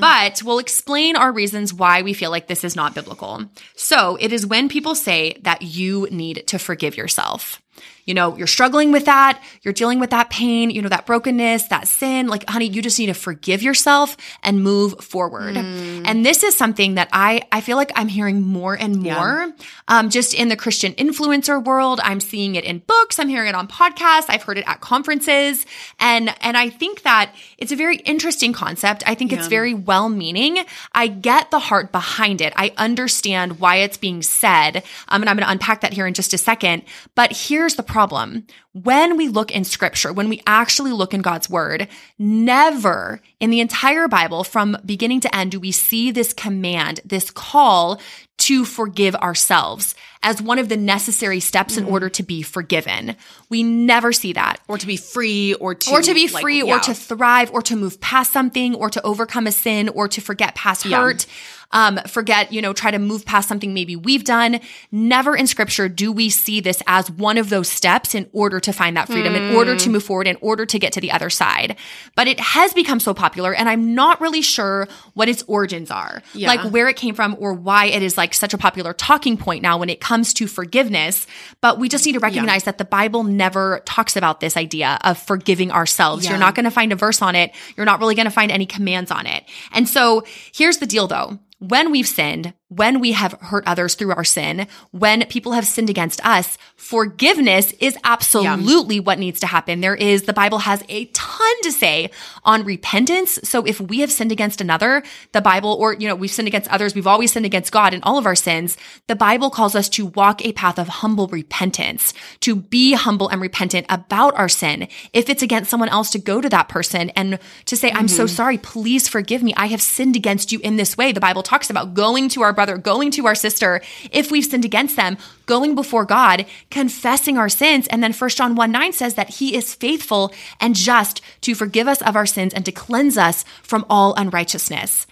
But 0.00 0.42
we'll 0.42 0.58
explain 0.58 1.16
our 1.16 1.30
reasons 1.30 1.74
why 1.74 2.00
we 2.00 2.14
feel 2.14 2.30
like 2.30 2.46
this 2.46 2.64
is 2.64 2.74
not 2.74 2.94
biblical. 2.94 3.44
So 3.76 4.16
it 4.20 4.32
is 4.32 4.46
when 4.46 4.70
people 4.70 4.94
say 4.94 5.38
that 5.42 5.60
you 5.62 6.08
need 6.10 6.46
to 6.46 6.58
forgive 6.58 6.96
yourself. 6.96 7.60
You 8.04 8.14
know, 8.14 8.36
you're 8.36 8.48
struggling 8.48 8.90
with 8.90 9.04
that, 9.04 9.40
you're 9.62 9.72
dealing 9.72 10.00
with 10.00 10.10
that 10.10 10.28
pain, 10.28 10.70
you 10.70 10.82
know, 10.82 10.88
that 10.88 11.06
brokenness, 11.06 11.68
that 11.68 11.86
sin. 11.86 12.26
Like, 12.26 12.48
honey, 12.48 12.66
you 12.66 12.82
just 12.82 12.98
need 12.98 13.06
to 13.06 13.14
forgive 13.14 13.62
yourself 13.62 14.16
and 14.42 14.62
move 14.62 14.98
forward. 15.04 15.56
And 15.56 16.26
this 16.26 16.42
is 16.42 16.56
something 16.56 16.96
that 16.96 17.08
I 17.12 17.42
I 17.52 17.60
feel 17.60 17.76
like 17.76 17.92
I'm 17.94 18.08
hearing 18.08 18.42
more 18.42 18.74
and 18.74 19.00
more 19.00 19.52
um, 19.86 20.10
just 20.10 20.34
in 20.34 20.48
the 20.48 20.56
Christian 20.56 20.94
influencer 20.94 21.62
world. 21.62 22.00
I'm 22.02 22.18
seeing 22.20 22.56
it 22.56 22.64
in 22.64 22.80
books, 22.80 23.18
I'm 23.18 23.28
hearing 23.28 23.48
it 23.48 23.54
on 23.54 23.68
podcasts, 23.68 24.26
I've 24.28 24.42
heard 24.42 24.58
it 24.58 24.64
at 24.66 24.80
conferences. 24.80 25.64
And 26.00 26.34
and 26.40 26.56
I 26.56 26.70
think 26.70 27.02
that 27.02 27.32
it's 27.56 27.70
a 27.70 27.76
very 27.76 27.96
interesting 27.98 28.52
concept. 28.52 29.04
I 29.06 29.14
think 29.14 29.32
it's 29.32 29.46
very 29.46 29.74
well 29.74 30.08
meaning. 30.08 30.58
I 30.92 31.06
get 31.06 31.50
the 31.50 31.58
heart 31.58 31.92
behind 31.92 32.40
it. 32.40 32.52
I 32.56 32.72
understand 32.76 33.60
why 33.60 33.76
it's 33.76 33.96
being 33.96 34.22
said. 34.22 34.82
Um, 35.08 35.22
and 35.22 35.30
I'm 35.30 35.36
going 35.36 35.46
to 35.46 35.52
unpack 35.52 35.82
that 35.82 35.92
here 35.92 36.06
in 36.06 36.14
just 36.14 36.34
a 36.34 36.38
second. 36.38 36.82
But 37.14 37.32
here's 37.32 37.71
the 37.74 37.82
problem. 37.82 38.46
When 38.72 39.16
we 39.16 39.28
look 39.28 39.50
in 39.50 39.64
scripture, 39.64 40.12
when 40.12 40.28
we 40.28 40.42
actually 40.46 40.92
look 40.92 41.14
in 41.14 41.22
God's 41.22 41.50
word, 41.50 41.88
never 42.18 43.20
in 43.40 43.50
the 43.50 43.60
entire 43.60 44.08
Bible 44.08 44.44
from 44.44 44.76
beginning 44.84 45.20
to 45.20 45.34
end 45.34 45.52
do 45.52 45.60
we 45.60 45.72
see 45.72 46.10
this 46.10 46.32
command, 46.32 47.00
this 47.04 47.30
call 47.30 48.00
to 48.46 48.64
forgive 48.64 49.14
ourselves 49.16 49.94
as 50.24 50.40
one 50.40 50.58
of 50.60 50.68
the 50.68 50.76
necessary 50.76 51.40
steps 51.40 51.76
in 51.76 51.84
order 51.84 52.08
to 52.08 52.22
be 52.22 52.42
forgiven. 52.42 53.16
We 53.48 53.64
never 53.64 54.12
see 54.12 54.32
that 54.34 54.60
Or 54.68 54.78
to 54.78 54.86
be 54.86 54.96
free, 54.96 55.54
or 55.54 55.74
to 55.74 55.90
or 55.90 56.00
to 56.02 56.14
be 56.14 56.28
like, 56.28 56.42
free 56.42 56.62
yeah. 56.64 56.76
or 56.76 56.80
to 56.80 56.94
thrive 56.94 57.50
or 57.50 57.60
to 57.62 57.74
move 57.76 58.00
past 58.00 58.32
something 58.32 58.74
or 58.76 58.88
to 58.90 59.02
overcome 59.02 59.46
a 59.48 59.52
sin 59.52 59.88
or 59.88 60.06
to 60.08 60.20
forget 60.20 60.54
past 60.54 60.84
hurt 60.84 61.26
um, 61.74 61.98
forget 62.06 62.52
you 62.52 62.60
know 62.60 62.72
try 62.74 62.90
to 62.90 62.98
move 62.98 63.24
past 63.24 63.48
something 63.48 63.72
maybe 63.72 63.96
we've 63.96 64.24
done 64.24 64.60
never 64.92 65.34
in 65.34 65.46
scripture 65.46 65.88
do 65.88 66.12
we 66.12 66.28
see 66.28 66.60
this 66.60 66.82
as 66.86 67.10
one 67.10 67.38
of 67.38 67.48
those 67.48 67.66
steps 67.68 68.14
in 68.14 68.28
order 68.32 68.60
to 68.60 68.72
find 68.74 68.94
that 68.96 69.06
freedom 69.08 69.34
in 69.34 69.54
order 69.56 69.74
Mm. 69.74 69.78
to 69.84 69.90
move 69.90 70.02
forward 70.04 70.26
in 70.26 70.36
order 70.42 70.66
to 70.66 70.78
get 70.78 70.92
to 70.92 71.00
the 71.00 71.10
other 71.10 71.30
side 71.30 71.76
but 72.14 72.28
it 72.28 72.38
has 72.38 72.74
become 72.74 73.00
so 73.00 73.14
popular 73.14 73.54
and 73.54 73.70
i'm 73.70 73.94
not 73.94 74.20
really 74.20 74.42
sure 74.42 74.86
what 75.14 75.30
its 75.30 75.42
origins 75.46 75.90
are 75.90 76.22
Yeah. 76.34 76.48
like 76.48 76.70
where 76.72 76.88
it 76.90 76.96
came 76.96 77.14
from 77.14 77.36
or 77.40 77.54
why 77.54 77.86
it 77.86 78.02
is 78.02 78.18
like 78.18 78.31
such 78.38 78.54
a 78.54 78.58
popular 78.58 78.92
talking 78.92 79.36
point 79.36 79.62
now 79.62 79.78
when 79.78 79.90
it 79.90 80.00
comes 80.00 80.32
to 80.34 80.46
forgiveness 80.46 81.26
but 81.60 81.78
we 81.78 81.88
just 81.88 82.06
need 82.06 82.12
to 82.12 82.20
recognize 82.20 82.64
that 82.64 82.78
the 82.78 82.84
bible 82.84 83.24
never 83.24 83.82
talks 83.84 84.16
about 84.16 84.40
this 84.40 84.56
idea 84.56 84.98
of 85.04 85.18
forgiving 85.18 85.70
ourselves. 85.70 86.28
You're 86.28 86.38
not 86.38 86.54
going 86.54 86.64
to 86.64 86.70
find 86.70 86.92
a 86.92 86.96
verse 86.96 87.22
on 87.22 87.34
it. 87.34 87.52
You're 87.76 87.86
not 87.86 88.00
really 88.00 88.14
going 88.14 88.26
to 88.26 88.30
find 88.30 88.50
any 88.50 88.66
commands 88.66 89.10
on 89.10 89.26
it. 89.26 89.44
And 89.72 89.88
so 89.88 90.24
here's 90.52 90.78
the 90.78 90.86
deal 90.86 91.06
though. 91.06 91.38
When 91.58 91.92
we've 91.92 92.08
sinned, 92.08 92.54
when 92.76 93.00
we 93.00 93.12
have 93.12 93.32
hurt 93.34 93.64
others 93.66 93.94
through 93.94 94.12
our 94.12 94.24
sin, 94.24 94.66
when 94.90 95.26
people 95.26 95.52
have 95.52 95.66
sinned 95.66 95.90
against 95.90 96.24
us, 96.24 96.56
forgiveness 96.76 97.72
is 97.80 97.96
absolutely 98.04 99.00
what 99.00 99.18
needs 99.18 99.40
to 99.40 99.46
happen. 99.46 99.80
There 99.80 99.94
is, 99.94 100.22
the 100.22 100.32
Bible 100.32 100.58
has 100.58 100.82
a 100.88 101.06
ton 101.06 101.62
to 101.62 101.72
say 101.72 102.10
on 102.44 102.64
repentance. 102.64 103.38
So 103.44 103.64
if 103.64 103.80
we 103.80 104.00
have 104.00 104.10
sinned 104.10 104.32
against 104.32 104.60
another, 104.60 105.02
the 105.32 105.40
Bible, 105.40 105.76
or, 105.78 105.94
you 105.94 106.08
know, 106.08 106.14
we've 106.14 106.30
sinned 106.30 106.48
against 106.48 106.70
others, 106.70 106.94
we've 106.94 107.06
always 107.06 107.32
sinned 107.32 107.46
against 107.46 107.72
God 107.72 107.94
in 107.94 108.02
all 108.02 108.18
of 108.18 108.26
our 108.26 108.34
sins. 108.34 108.76
The 109.06 109.16
Bible 109.16 109.50
calls 109.50 109.74
us 109.74 109.88
to 109.90 110.06
walk 110.06 110.44
a 110.44 110.52
path 110.52 110.78
of 110.78 110.88
humble 110.88 111.26
repentance, 111.28 112.14
to 112.40 112.56
be 112.56 112.94
humble 112.94 113.28
and 113.28 113.40
repentant 113.40 113.86
about 113.88 114.34
our 114.34 114.48
sin. 114.48 114.88
If 115.12 115.28
it's 115.28 115.42
against 115.42 115.70
someone 115.70 115.88
else, 115.88 116.10
to 116.10 116.18
go 116.18 116.40
to 116.40 116.48
that 116.48 116.68
person 116.68 117.10
and 117.10 117.38
to 117.66 117.76
say, 117.76 117.90
I'm 117.90 118.08
so 118.08 118.24
mm-hmm. 118.24 118.34
sorry, 118.34 118.58
please 118.58 119.08
forgive 119.08 119.42
me. 119.42 119.54
I 119.56 119.66
have 119.66 119.82
sinned 119.82 120.16
against 120.16 120.52
you 120.52 120.60
in 120.60 120.76
this 120.76 120.96
way. 120.96 121.12
The 121.12 121.20
Bible 121.20 121.42
talks 121.42 121.70
about 121.70 121.94
going 121.94 122.28
to 122.30 122.42
our 122.42 122.52
brother, 122.62 122.78
going 122.78 123.10
to 123.10 123.26
our 123.26 123.34
sister, 123.34 123.82
if 124.12 124.30
we've 124.30 124.44
sinned 124.44 124.64
against 124.64 124.94
them, 124.94 125.18
going 125.46 125.74
before 125.74 126.04
God, 126.04 126.46
confessing 126.70 127.36
our 127.36 127.48
sins. 127.48 127.88
And 127.88 128.04
then 128.04 128.12
1 128.12 128.30
John 128.30 128.54
1 128.54 128.70
9 128.70 128.92
says 128.92 129.14
that 129.14 129.30
he 129.30 129.56
is 129.56 129.74
faithful 129.74 130.32
and 130.60 130.76
just 130.76 131.20
to 131.40 131.56
forgive 131.56 131.88
us 131.88 132.00
of 132.02 132.14
our 132.14 132.26
sins 132.26 132.54
and 132.54 132.64
to 132.64 132.70
cleanse 132.70 133.18
us 133.18 133.44
from 133.64 133.84
all 133.90 134.14
unrighteousness. 134.14 135.08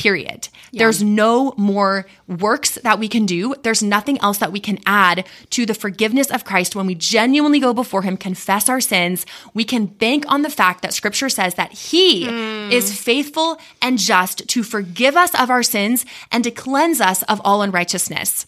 Period. 0.00 0.48
There's 0.72 1.02
no 1.02 1.52
more 1.58 2.06
works 2.26 2.76
that 2.76 2.98
we 2.98 3.06
can 3.06 3.26
do. 3.26 3.54
There's 3.62 3.82
nothing 3.82 4.18
else 4.22 4.38
that 4.38 4.50
we 4.50 4.58
can 4.58 4.78
add 4.86 5.26
to 5.50 5.66
the 5.66 5.74
forgiveness 5.74 6.30
of 6.30 6.44
Christ 6.44 6.74
when 6.74 6.86
we 6.86 6.94
genuinely 6.94 7.60
go 7.60 7.74
before 7.74 8.00
Him, 8.00 8.16
confess 8.16 8.70
our 8.70 8.80
sins. 8.80 9.26
We 9.52 9.64
can 9.64 9.84
bank 9.84 10.24
on 10.26 10.40
the 10.40 10.48
fact 10.48 10.80
that 10.80 10.94
Scripture 10.94 11.28
says 11.28 11.56
that 11.56 11.72
He 11.72 12.24
hmm. 12.24 12.72
is 12.72 12.98
faithful 12.98 13.58
and 13.82 13.98
just 13.98 14.48
to 14.48 14.62
forgive 14.62 15.18
us 15.18 15.38
of 15.38 15.50
our 15.50 15.62
sins 15.62 16.06
and 16.32 16.44
to 16.44 16.50
cleanse 16.50 17.02
us 17.02 17.22
of 17.24 17.42
all 17.44 17.60
unrighteousness. 17.60 18.46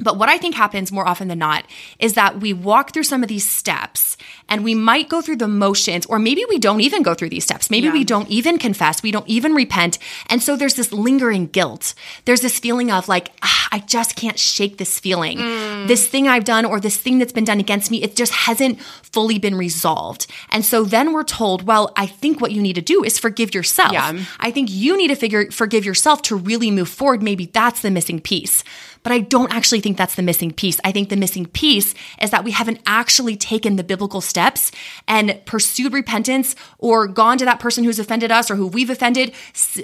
But 0.00 0.18
what 0.18 0.28
I 0.28 0.38
think 0.38 0.54
happens 0.54 0.90
more 0.90 1.06
often 1.06 1.28
than 1.28 1.38
not 1.38 1.64
is 1.98 2.14
that 2.14 2.40
we 2.40 2.52
walk 2.52 2.92
through 2.92 3.04
some 3.04 3.22
of 3.22 3.28
these 3.28 3.48
steps 3.48 4.16
and 4.48 4.64
we 4.64 4.74
might 4.74 5.08
go 5.08 5.20
through 5.20 5.36
the 5.36 5.48
motions, 5.48 6.06
or 6.06 6.18
maybe 6.18 6.44
we 6.48 6.58
don't 6.58 6.80
even 6.80 7.02
go 7.02 7.14
through 7.14 7.30
these 7.30 7.44
steps. 7.44 7.70
Maybe 7.70 7.88
we 7.88 8.04
don't 8.04 8.28
even 8.28 8.58
confess. 8.58 9.02
We 9.02 9.10
don't 9.10 9.28
even 9.28 9.54
repent. 9.54 9.98
And 10.28 10.42
so 10.42 10.56
there's 10.56 10.74
this 10.74 10.92
lingering 10.92 11.46
guilt. 11.46 11.94
There's 12.24 12.40
this 12.40 12.58
feeling 12.58 12.90
of 12.90 13.08
like, 13.08 13.30
ah, 13.42 13.68
I 13.72 13.78
just 13.80 14.16
can't 14.16 14.38
shake 14.38 14.78
this 14.78 14.98
feeling. 15.00 15.38
This 15.86 16.06
thing 16.08 16.28
I've 16.28 16.44
done 16.44 16.64
or 16.64 16.80
this 16.80 16.96
thing 16.96 17.18
that's 17.18 17.32
been 17.32 17.44
done 17.44 17.60
against 17.60 17.90
me, 17.90 18.02
it 18.02 18.16
just 18.16 18.32
hasn't 18.32 18.80
fully 18.80 19.38
been 19.38 19.54
resolved. 19.54 20.26
And 20.50 20.64
so 20.64 20.84
then 20.84 21.12
we're 21.12 21.24
told, 21.24 21.66
well, 21.66 21.92
I 21.96 22.06
think 22.06 22.40
what 22.40 22.52
you 22.52 22.60
need 22.60 22.74
to 22.74 22.82
do 22.82 23.02
is 23.02 23.18
forgive 23.18 23.54
yourself. 23.54 23.92
Yeah. 23.92 24.24
I 24.40 24.50
think 24.50 24.68
you 24.70 24.96
need 24.96 25.08
to 25.08 25.16
figure 25.16 25.50
forgive 25.50 25.84
yourself 25.84 26.22
to 26.22 26.36
really 26.36 26.70
move 26.70 26.88
forward. 26.88 27.22
Maybe 27.22 27.46
that's 27.46 27.80
the 27.80 27.90
missing 27.90 28.20
piece. 28.20 28.64
But 29.04 29.12
I 29.12 29.20
don't 29.20 29.54
actually 29.54 29.80
think 29.80 29.96
that's 29.96 30.16
the 30.16 30.22
missing 30.22 30.50
piece. 30.50 30.80
I 30.82 30.90
think 30.90 31.10
the 31.10 31.16
missing 31.16 31.46
piece 31.46 31.94
is 32.20 32.30
that 32.30 32.42
we 32.42 32.50
haven't 32.50 32.80
actually 32.86 33.36
taken 33.36 33.76
the 33.76 33.84
biblical 33.84 34.20
steps 34.20 34.72
and 35.06 35.40
pursued 35.44 35.92
repentance 35.92 36.56
or 36.78 37.06
gone 37.06 37.38
to 37.38 37.44
that 37.44 37.60
person 37.60 37.84
who's 37.84 37.98
offended 37.98 38.32
us 38.32 38.50
or 38.50 38.56
who 38.56 38.66
we've 38.66 38.90
offended, 38.90 39.32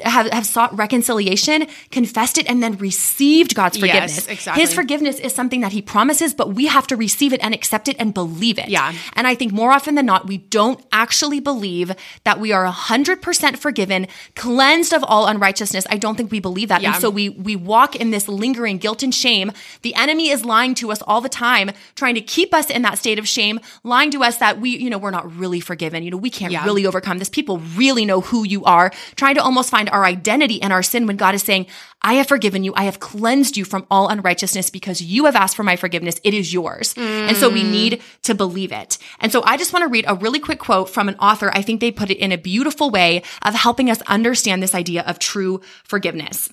have, 0.02 0.28
have 0.30 0.46
sought 0.46 0.76
reconciliation, 0.76 1.66
confessed 1.90 2.38
it, 2.38 2.48
and 2.48 2.62
then 2.62 2.78
received 2.78 3.54
God's 3.54 3.76
forgiveness. 3.76 4.16
Yes, 4.16 4.26
exactly. 4.26 4.62
His 4.62 4.72
forgiveness 4.72 5.20
is 5.20 5.34
something 5.34 5.60
that 5.60 5.72
he 5.72 5.82
promises, 5.82 6.32
but 6.32 6.54
we 6.54 6.66
have 6.66 6.86
to 6.86 6.96
receive 6.96 7.34
it 7.34 7.40
and 7.42 7.52
accept 7.52 7.88
it 7.88 7.96
and 7.98 8.14
believe 8.14 8.58
it. 8.58 8.68
Yeah. 8.68 8.94
And 9.14 9.26
I 9.26 9.34
think 9.34 9.52
more 9.52 9.70
often 9.70 9.96
than 9.96 10.06
not, 10.06 10.26
we 10.26 10.38
don't 10.38 10.82
actually 10.92 11.40
believe 11.40 11.92
that 12.24 12.40
we 12.40 12.52
are 12.52 12.64
100% 12.64 13.56
forgiven, 13.58 14.06
cleansed 14.34 14.94
of 14.94 15.04
all 15.04 15.26
unrighteousness. 15.26 15.86
I 15.90 15.98
don't 15.98 16.16
think 16.16 16.30
we 16.30 16.40
believe 16.40 16.68
that. 16.68 16.80
Yeah. 16.80 16.94
And 16.94 17.02
so 17.02 17.10
we, 17.10 17.28
we 17.28 17.54
walk 17.54 17.94
in 17.94 18.12
this 18.12 18.26
lingering 18.26 18.78
guilt 18.78 19.02
and 19.02 19.09
shame. 19.10 19.52
The 19.82 19.94
enemy 19.94 20.30
is 20.30 20.44
lying 20.44 20.74
to 20.76 20.90
us 20.90 21.02
all 21.02 21.20
the 21.20 21.28
time, 21.28 21.70
trying 21.94 22.14
to 22.14 22.20
keep 22.20 22.52
us 22.54 22.70
in 22.70 22.82
that 22.82 22.98
state 22.98 23.18
of 23.18 23.28
shame, 23.28 23.60
lying 23.84 24.10
to 24.12 24.22
us 24.22 24.38
that 24.38 24.60
we, 24.60 24.70
you 24.70 24.90
know, 24.90 24.98
we're 24.98 25.10
not 25.10 25.34
really 25.36 25.60
forgiven. 25.60 26.02
You 26.02 26.10
know, 26.10 26.16
we 26.16 26.30
can't 26.30 26.52
Yeah. 26.52 26.64
really 26.64 26.86
overcome 26.86 27.18
this. 27.18 27.28
People 27.28 27.58
really 27.76 28.04
know 28.04 28.20
who 28.20 28.44
you 28.44 28.64
are, 28.64 28.90
trying 29.16 29.34
to 29.36 29.42
almost 29.42 29.70
find 29.70 29.88
our 29.90 30.04
identity 30.04 30.54
in 30.54 30.72
our 30.72 30.82
sin 30.82 31.06
when 31.06 31.16
God 31.16 31.34
is 31.34 31.42
saying, 31.42 31.66
I 32.02 32.14
have 32.14 32.28
forgiven 32.28 32.64
you. 32.64 32.72
I 32.76 32.84
have 32.84 32.98
cleansed 32.98 33.56
you 33.56 33.64
from 33.64 33.86
all 33.90 34.08
unrighteousness 34.08 34.70
because 34.70 35.02
you 35.02 35.26
have 35.26 35.36
asked 35.36 35.54
for 35.54 35.62
my 35.62 35.76
forgiveness. 35.76 36.18
It 36.24 36.32
is 36.32 36.52
yours. 36.52 36.94
And 36.96 37.36
so 37.36 37.50
we 37.50 37.62
mm. 37.62 37.70
need 37.70 38.02
to 38.22 38.34
believe 38.34 38.72
it. 38.72 38.96
And 39.18 39.30
so 39.30 39.42
I 39.44 39.58
just 39.58 39.74
want 39.74 39.82
to 39.82 39.88
read 39.88 40.06
a 40.08 40.14
really 40.14 40.38
quick 40.38 40.58
quote 40.58 40.88
from 40.88 41.08
an 41.08 41.16
author. 41.16 41.50
I 41.52 41.60
think 41.60 41.80
they 41.80 41.90
put 41.90 42.10
it 42.10 42.16
in 42.16 42.32
a 42.32 42.38
beautiful 42.38 42.90
way 42.90 43.22
of 43.42 43.54
helping 43.54 43.90
us 43.90 44.00
understand 44.02 44.62
this 44.62 44.74
idea 44.74 45.02
of 45.02 45.18
true 45.18 45.60
forgiveness. 45.84 46.50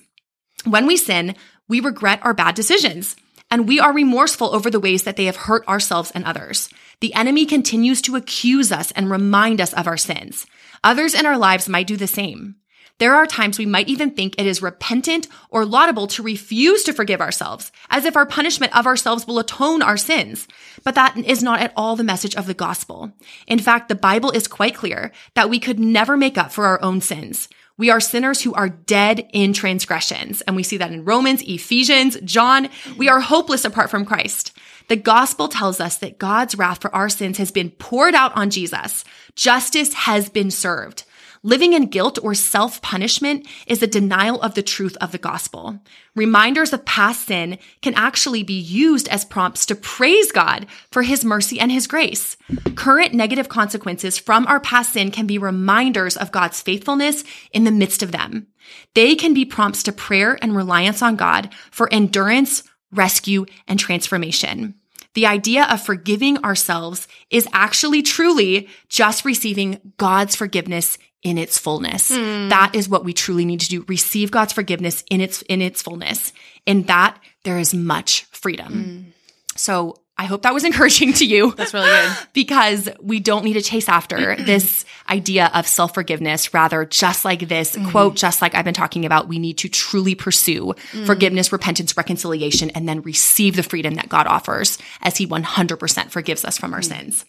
When 0.64 0.86
we 0.86 0.96
sin, 0.98 1.34
we 1.68 1.80
regret 1.80 2.20
our 2.22 2.34
bad 2.34 2.54
decisions 2.54 3.16
and 3.50 3.68
we 3.68 3.80
are 3.80 3.92
remorseful 3.92 4.54
over 4.54 4.70
the 4.70 4.80
ways 4.80 5.04
that 5.04 5.16
they 5.16 5.24
have 5.24 5.36
hurt 5.36 5.66
ourselves 5.66 6.10
and 6.14 6.24
others. 6.24 6.68
The 7.00 7.14
enemy 7.14 7.46
continues 7.46 8.02
to 8.02 8.16
accuse 8.16 8.72
us 8.72 8.90
and 8.92 9.10
remind 9.10 9.60
us 9.60 9.72
of 9.72 9.86
our 9.86 9.96
sins. 9.96 10.46
Others 10.84 11.14
in 11.14 11.26
our 11.26 11.38
lives 11.38 11.68
might 11.68 11.86
do 11.86 11.96
the 11.96 12.06
same. 12.06 12.56
There 12.98 13.14
are 13.14 13.26
times 13.26 13.58
we 13.58 13.66
might 13.66 13.88
even 13.88 14.10
think 14.10 14.34
it 14.36 14.46
is 14.46 14.60
repentant 14.60 15.28
or 15.50 15.64
laudable 15.64 16.08
to 16.08 16.22
refuse 16.22 16.82
to 16.82 16.92
forgive 16.92 17.20
ourselves, 17.20 17.70
as 17.90 18.04
if 18.04 18.16
our 18.16 18.26
punishment 18.26 18.76
of 18.76 18.86
ourselves 18.86 19.24
will 19.24 19.38
atone 19.38 19.82
our 19.82 19.96
sins. 19.96 20.48
But 20.82 20.96
that 20.96 21.16
is 21.16 21.40
not 21.40 21.60
at 21.60 21.72
all 21.76 21.94
the 21.94 22.02
message 22.02 22.34
of 22.34 22.46
the 22.46 22.54
gospel. 22.54 23.12
In 23.46 23.60
fact, 23.60 23.88
the 23.88 23.94
Bible 23.94 24.32
is 24.32 24.48
quite 24.48 24.74
clear 24.74 25.12
that 25.34 25.48
we 25.48 25.60
could 25.60 25.78
never 25.78 26.16
make 26.16 26.36
up 26.36 26.50
for 26.50 26.66
our 26.66 26.82
own 26.82 27.00
sins. 27.00 27.48
We 27.78 27.90
are 27.90 28.00
sinners 28.00 28.42
who 28.42 28.52
are 28.54 28.68
dead 28.68 29.28
in 29.32 29.52
transgressions. 29.52 30.42
And 30.42 30.56
we 30.56 30.62
see 30.62 30.76
that 30.76 30.92
in 30.92 31.04
Romans, 31.04 31.42
Ephesians, 31.42 32.18
John. 32.24 32.68
We 32.96 33.08
are 33.08 33.20
hopeless 33.20 33.64
apart 33.64 33.88
from 33.88 34.04
Christ. 34.04 34.52
The 34.88 34.96
gospel 34.96 35.48
tells 35.48 35.80
us 35.80 35.96
that 35.98 36.18
God's 36.18 36.56
wrath 36.56 36.82
for 36.82 36.94
our 36.94 37.08
sins 37.08 37.38
has 37.38 37.52
been 37.52 37.70
poured 37.70 38.14
out 38.14 38.36
on 38.36 38.50
Jesus. 38.50 39.04
Justice 39.36 39.94
has 39.94 40.28
been 40.28 40.50
served. 40.50 41.04
Living 41.42 41.72
in 41.72 41.86
guilt 41.86 42.18
or 42.22 42.34
self 42.34 42.82
punishment 42.82 43.46
is 43.66 43.82
a 43.82 43.86
denial 43.86 44.40
of 44.42 44.54
the 44.54 44.62
truth 44.62 44.96
of 45.00 45.12
the 45.12 45.18
gospel. 45.18 45.80
Reminders 46.16 46.72
of 46.72 46.84
past 46.84 47.26
sin 47.26 47.58
can 47.80 47.94
actually 47.94 48.42
be 48.42 48.58
used 48.58 49.08
as 49.08 49.24
prompts 49.24 49.64
to 49.66 49.76
praise 49.76 50.32
God 50.32 50.66
for 50.90 51.02
his 51.02 51.24
mercy 51.24 51.60
and 51.60 51.70
his 51.70 51.86
grace. 51.86 52.36
Current 52.74 53.14
negative 53.14 53.48
consequences 53.48 54.18
from 54.18 54.46
our 54.46 54.58
past 54.58 54.94
sin 54.94 55.10
can 55.10 55.26
be 55.26 55.38
reminders 55.38 56.16
of 56.16 56.32
God's 56.32 56.60
faithfulness 56.60 57.22
in 57.52 57.64
the 57.64 57.70
midst 57.70 58.02
of 58.02 58.12
them. 58.12 58.48
They 58.94 59.14
can 59.14 59.32
be 59.32 59.44
prompts 59.44 59.82
to 59.84 59.92
prayer 59.92 60.38
and 60.42 60.56
reliance 60.56 61.02
on 61.02 61.16
God 61.16 61.50
for 61.70 61.92
endurance, 61.92 62.64
rescue, 62.90 63.46
and 63.66 63.78
transformation. 63.78 64.74
The 65.18 65.26
idea 65.26 65.64
of 65.64 65.82
forgiving 65.82 66.38
ourselves 66.44 67.08
is 67.28 67.48
actually 67.52 68.02
truly 68.02 68.68
just 68.88 69.24
receiving 69.24 69.92
God's 69.96 70.36
forgiveness 70.36 70.96
in 71.24 71.38
its 71.38 71.58
fullness. 71.58 72.14
Hmm. 72.14 72.50
That 72.50 72.70
is 72.72 72.88
what 72.88 73.04
we 73.04 73.12
truly 73.12 73.44
need 73.44 73.58
to 73.62 73.68
do. 73.68 73.84
Receive 73.88 74.30
God's 74.30 74.52
forgiveness 74.52 75.02
in 75.10 75.20
its, 75.20 75.42
in 75.42 75.60
its 75.60 75.82
fullness. 75.82 76.32
In 76.66 76.84
that, 76.84 77.18
there 77.42 77.58
is 77.58 77.74
much 77.74 78.26
freedom. 78.30 78.72
Hmm. 78.72 79.10
So 79.56 79.96
I 80.18 80.24
hope 80.24 80.42
that 80.42 80.52
was 80.52 80.64
encouraging 80.70 81.12
to 81.14 81.24
you. 81.24 81.52
That's 81.52 81.72
really 81.72 81.86
good. 81.88 82.16
because 82.32 82.88
we 83.00 83.20
don't 83.20 83.44
need 83.44 83.54
to 83.54 83.62
chase 83.62 83.88
after 83.88 84.36
this 84.38 84.84
idea 85.08 85.50
of 85.54 85.66
self 85.66 85.94
forgiveness. 85.94 86.52
Rather, 86.52 86.84
just 86.84 87.24
like 87.24 87.48
this 87.48 87.76
mm-hmm. 87.76 87.90
quote, 87.90 88.16
just 88.16 88.42
like 88.42 88.54
I've 88.54 88.64
been 88.64 88.74
talking 88.74 89.06
about, 89.06 89.28
we 89.28 89.38
need 89.38 89.58
to 89.58 89.68
truly 89.68 90.14
pursue 90.14 90.74
mm. 90.92 91.06
forgiveness, 91.06 91.52
repentance, 91.52 91.96
reconciliation, 91.96 92.70
and 92.70 92.88
then 92.88 93.02
receive 93.02 93.56
the 93.56 93.62
freedom 93.62 93.94
that 93.94 94.08
God 94.08 94.26
offers 94.26 94.78
as 95.02 95.16
He 95.16 95.26
100% 95.26 96.10
forgives 96.10 96.44
us 96.44 96.58
from 96.58 96.74
our 96.74 96.80
mm. 96.80 96.84
sins. 96.84 97.24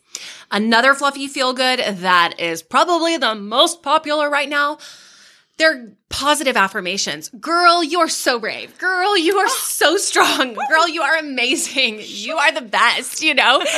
Another 0.51 0.93
fluffy 0.93 1.27
feel 1.27 1.53
good 1.53 1.79
that 1.79 2.39
is 2.39 2.61
probably 2.61 3.17
the 3.17 3.35
most 3.35 3.83
popular 3.83 4.29
right 4.29 4.49
now. 4.49 4.79
They're 5.59 5.91
positive 6.09 6.57
affirmations. 6.57 7.29
Girl, 7.39 7.83
you 7.83 7.99
are 7.99 8.09
so 8.09 8.39
brave. 8.39 8.77
Girl, 8.79 9.15
you 9.15 9.37
are 9.37 9.49
so 9.61 9.97
strong. 9.97 10.55
Girl, 10.69 10.87
you 10.87 11.03
are 11.03 11.17
amazing. 11.17 11.99
You 12.01 12.37
are 12.37 12.51
the 12.51 12.61
best, 12.61 13.21
you 13.21 13.35
know? 13.35 13.63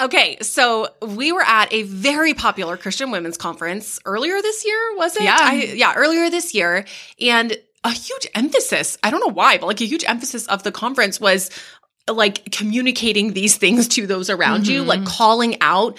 Okay, 0.00 0.38
so 0.40 0.88
we 1.02 1.30
were 1.30 1.42
at 1.42 1.70
a 1.74 1.82
very 1.82 2.32
popular 2.32 2.78
Christian 2.78 3.10
women's 3.10 3.36
conference 3.36 4.00
earlier 4.06 4.40
this 4.40 4.64
year, 4.64 4.96
was 4.96 5.14
it? 5.14 5.24
Yeah. 5.24 5.36
I, 5.38 5.54
yeah, 5.74 5.92
earlier 5.94 6.30
this 6.30 6.54
year. 6.54 6.86
And 7.20 7.54
a 7.84 7.90
huge 7.90 8.26
emphasis, 8.34 8.96
I 9.02 9.10
don't 9.10 9.20
know 9.20 9.32
why, 9.32 9.58
but 9.58 9.66
like 9.66 9.82
a 9.82 9.84
huge 9.84 10.04
emphasis 10.08 10.46
of 10.46 10.62
the 10.62 10.72
conference 10.72 11.20
was 11.20 11.50
like 12.08 12.50
communicating 12.50 13.34
these 13.34 13.56
things 13.56 13.88
to 13.88 14.06
those 14.06 14.30
around 14.30 14.66
you, 14.66 14.82
like 14.82 15.00
mm-hmm. 15.00 15.08
calling 15.08 15.56
out 15.60 15.98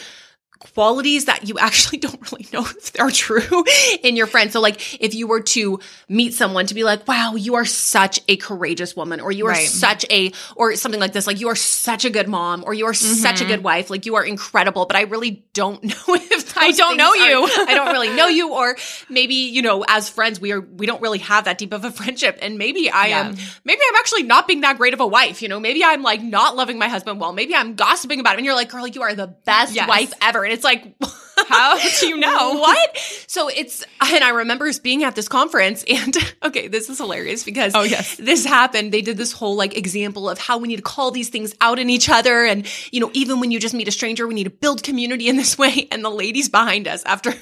qualities 0.73 1.25
that 1.25 1.47
you 1.47 1.57
actually 1.59 1.97
don't 2.05 2.31
really 2.31 2.47
know 2.53 2.61
if 2.61 2.93
they're 2.93 3.09
true 3.09 3.63
in 4.03 4.15
your 4.15 4.27
friend. 4.27 4.51
So 4.51 4.61
like 4.61 5.01
if 5.01 5.13
you 5.13 5.27
were 5.27 5.41
to 5.41 5.79
meet 6.07 6.33
someone 6.33 6.67
to 6.67 6.73
be 6.73 6.83
like, 6.83 7.07
wow, 7.07 7.35
you 7.35 7.55
are 7.55 7.65
such 7.65 8.19
a 8.27 8.37
courageous 8.37 8.95
woman 8.95 9.19
or 9.19 9.31
you 9.31 9.45
are 9.45 9.51
Right. 9.51 9.67
such 9.67 10.05
a, 10.09 10.31
or 10.55 10.75
something 10.75 11.01
like 11.01 11.11
this, 11.13 11.27
like 11.27 11.39
you 11.39 11.49
are 11.49 11.55
such 11.55 12.05
a 12.05 12.09
good 12.09 12.27
mom 12.27 12.63
or 12.65 12.73
you 12.73 12.85
are 12.85 12.93
such 12.93 13.41
a 13.41 13.43
mm-hmm. 13.43 13.51
good 13.53 13.63
wife, 13.63 13.89
like 13.89 14.05
you 14.05 14.15
are 14.15 14.23
incredible, 14.23 14.85
but 14.85 14.95
I 14.95 15.01
really 15.01 15.43
don't 15.53 15.83
know 15.83 16.15
if 16.15 16.57
I 16.57 16.71
don't 16.71 16.95
know 16.95 17.11
things 17.11 17.25
are- 17.25 17.29
you. 17.29 17.43
I 17.67 17.73
don't 17.73 17.91
really 17.91 18.15
know 18.15 18.27
you 18.27 18.53
or 18.53 18.77
maybe, 19.09 19.35
you 19.35 19.61
know, 19.61 19.83
as 19.87 20.09
friends, 20.09 20.39
we 20.39 20.51
are, 20.51 20.61
we 20.61 20.85
don't 20.85 21.01
really 21.01 21.19
have 21.19 21.45
that 21.45 21.57
deep 21.57 21.73
of 21.73 21.83
a 21.83 21.91
friendship 21.91 22.37
and 22.41 22.57
maybe 22.57 22.89
I 22.89 23.07
am, 23.07 23.35
maybe 23.65 23.81
I'm 23.89 23.95
actually 23.99 24.23
not 24.23 24.47
being 24.47 24.61
that 24.61 24.77
great 24.77 24.93
of 24.93 24.99
a 24.99 25.07
wife, 25.07 25.41
you 25.41 25.49
know, 25.49 25.59
maybe 25.59 25.83
I'm 25.83 26.03
like 26.03 26.21
not 26.21 26.55
loving 26.55 26.77
my 26.77 26.87
husband 26.87 27.19
well, 27.19 27.33
maybe 27.33 27.55
I'm 27.55 27.75
gossiping 27.75 28.19
about 28.19 28.33
him 28.33 28.39
and 28.39 28.45
you're 28.45 28.55
like, 28.55 28.69
girl, 28.69 28.87
you 28.87 29.01
are 29.01 29.15
the 29.15 29.27
best 29.27 29.73
Yes. 29.73 29.87
wife 29.87 30.13
ever. 30.21 30.45
It's 30.51 30.65
like, 30.65 30.93
How 31.51 31.77
do 31.99 32.07
you 32.07 32.17
know? 32.17 32.53
what? 32.53 32.97
So 33.27 33.47
it's, 33.49 33.83
and 34.01 34.23
I 34.23 34.29
remember 34.29 34.69
being 34.81 35.03
at 35.03 35.15
this 35.15 35.27
conference 35.27 35.83
and 35.87 36.15
okay, 36.43 36.67
this 36.67 36.89
is 36.89 36.97
hilarious 36.97 37.43
because 37.43 37.73
Oh, 37.75 37.83
yes. 37.83 38.15
this 38.17 38.45
happened. 38.45 38.91
They 38.91 39.01
did 39.01 39.17
this 39.17 39.31
whole 39.31 39.55
like 39.55 39.77
example 39.77 40.29
of 40.29 40.37
how 40.39 40.57
we 40.57 40.67
need 40.67 40.77
to 40.77 40.81
call 40.81 41.11
these 41.11 41.29
things 41.29 41.53
out 41.61 41.79
in 41.79 41.89
each 41.89 42.09
other. 42.09 42.43
And, 42.45 42.65
you 42.91 42.99
know, 42.99 43.11
even 43.13 43.39
when 43.39 43.51
you 43.51 43.59
just 43.59 43.73
meet 43.73 43.87
a 43.87 43.91
stranger, 43.91 44.27
we 44.27 44.33
need 44.33 44.45
to 44.45 44.49
build 44.49 44.83
community 44.83 45.27
in 45.27 45.35
this 45.35 45.57
way. 45.63 45.87
And 45.91 46.03
the 46.03 46.09
ladies 46.09 46.49
behind 46.49 46.87
us 46.87 47.03
after, 47.05 47.33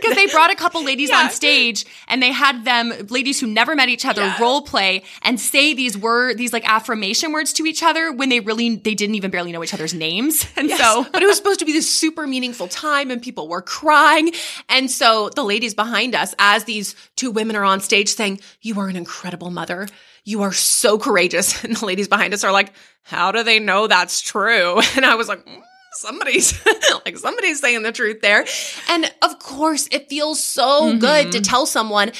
Because 0.00 0.16
they 0.16 0.26
brought 0.26 0.50
a 0.50 0.56
couple 0.56 0.82
ladies 0.84 1.10
Yeah. 1.10 1.18
on 1.24 1.30
stage 1.30 1.86
and 2.08 2.20
they 2.22 2.32
had 2.32 2.64
them, 2.64 2.92
ladies 3.10 3.38
who 3.40 3.46
never 3.46 3.76
met 3.76 3.88
each 3.88 4.04
other, 4.04 4.22
Yeah. 4.22 4.40
role 4.42 4.62
play 4.62 5.04
and 5.22 5.38
say 5.38 5.72
these 5.74 5.96
word, 5.96 6.36
these 6.38 6.52
like 6.52 6.68
affirmation 6.68 7.32
words 7.32 7.52
to 7.54 7.64
each 7.66 7.82
other 7.82 8.12
when 8.12 8.28
they 8.28 8.40
really, 8.40 8.76
they 8.76 8.94
didn't 8.94 9.14
even 9.14 9.30
barely 9.30 9.52
know 9.52 9.62
each 9.62 9.74
other's 9.74 9.94
names. 9.94 10.46
And 10.56 10.70
so, 10.70 11.06
but 11.12 11.22
it 11.22 11.26
was 11.26 11.36
supposed 11.36 11.60
to 11.60 11.64
be 11.64 11.72
this 11.72 11.88
super 11.90 12.26
meaningful 12.26 12.66
time 12.68 13.10
and 13.18 13.24
people 13.24 13.48
were 13.48 13.62
crying. 13.62 14.30
And 14.68 14.88
so 14.88 15.28
the 15.34 15.42
ladies 15.42 15.74
behind 15.74 16.14
us, 16.14 16.34
as 16.38 16.64
these 16.64 16.94
two 17.16 17.32
women 17.32 17.56
are 17.56 17.64
on 17.64 17.80
stage 17.80 18.08
saying, 18.08 18.40
you 18.62 18.78
are 18.78 18.86
an 18.86 18.94
incredible 18.94 19.50
mother. 19.50 19.88
You 20.24 20.42
are 20.42 20.52
so 20.52 20.98
courageous. 20.98 21.64
And 21.68 21.76
the 21.76 21.84
ladies 21.84 22.08
behind 22.08 22.32
us 22.32 22.44
are 22.44 22.52
like, 22.52 22.72
how 23.02 23.32
do 23.32 23.42
they 23.42 23.58
know 23.58 23.88
that's 23.88 24.20
true? 24.20 24.80
And 24.96 25.04
I 25.04 25.16
was 25.16 25.28
like, 25.28 25.44
"Mm, 25.44 25.60
somebody's 25.92 26.54
like 27.04 27.18
somebody's 27.18 27.60
saying 27.60 27.82
the 27.82 27.92
truth 27.92 28.20
there. 28.20 28.44
And 28.88 29.12
of 29.20 29.38
course, 29.40 29.88
it 29.90 30.08
feels 30.08 30.42
so 30.42 30.96
good 30.96 31.32
to 31.32 31.40
tell 31.40 31.66
someone 31.66 32.12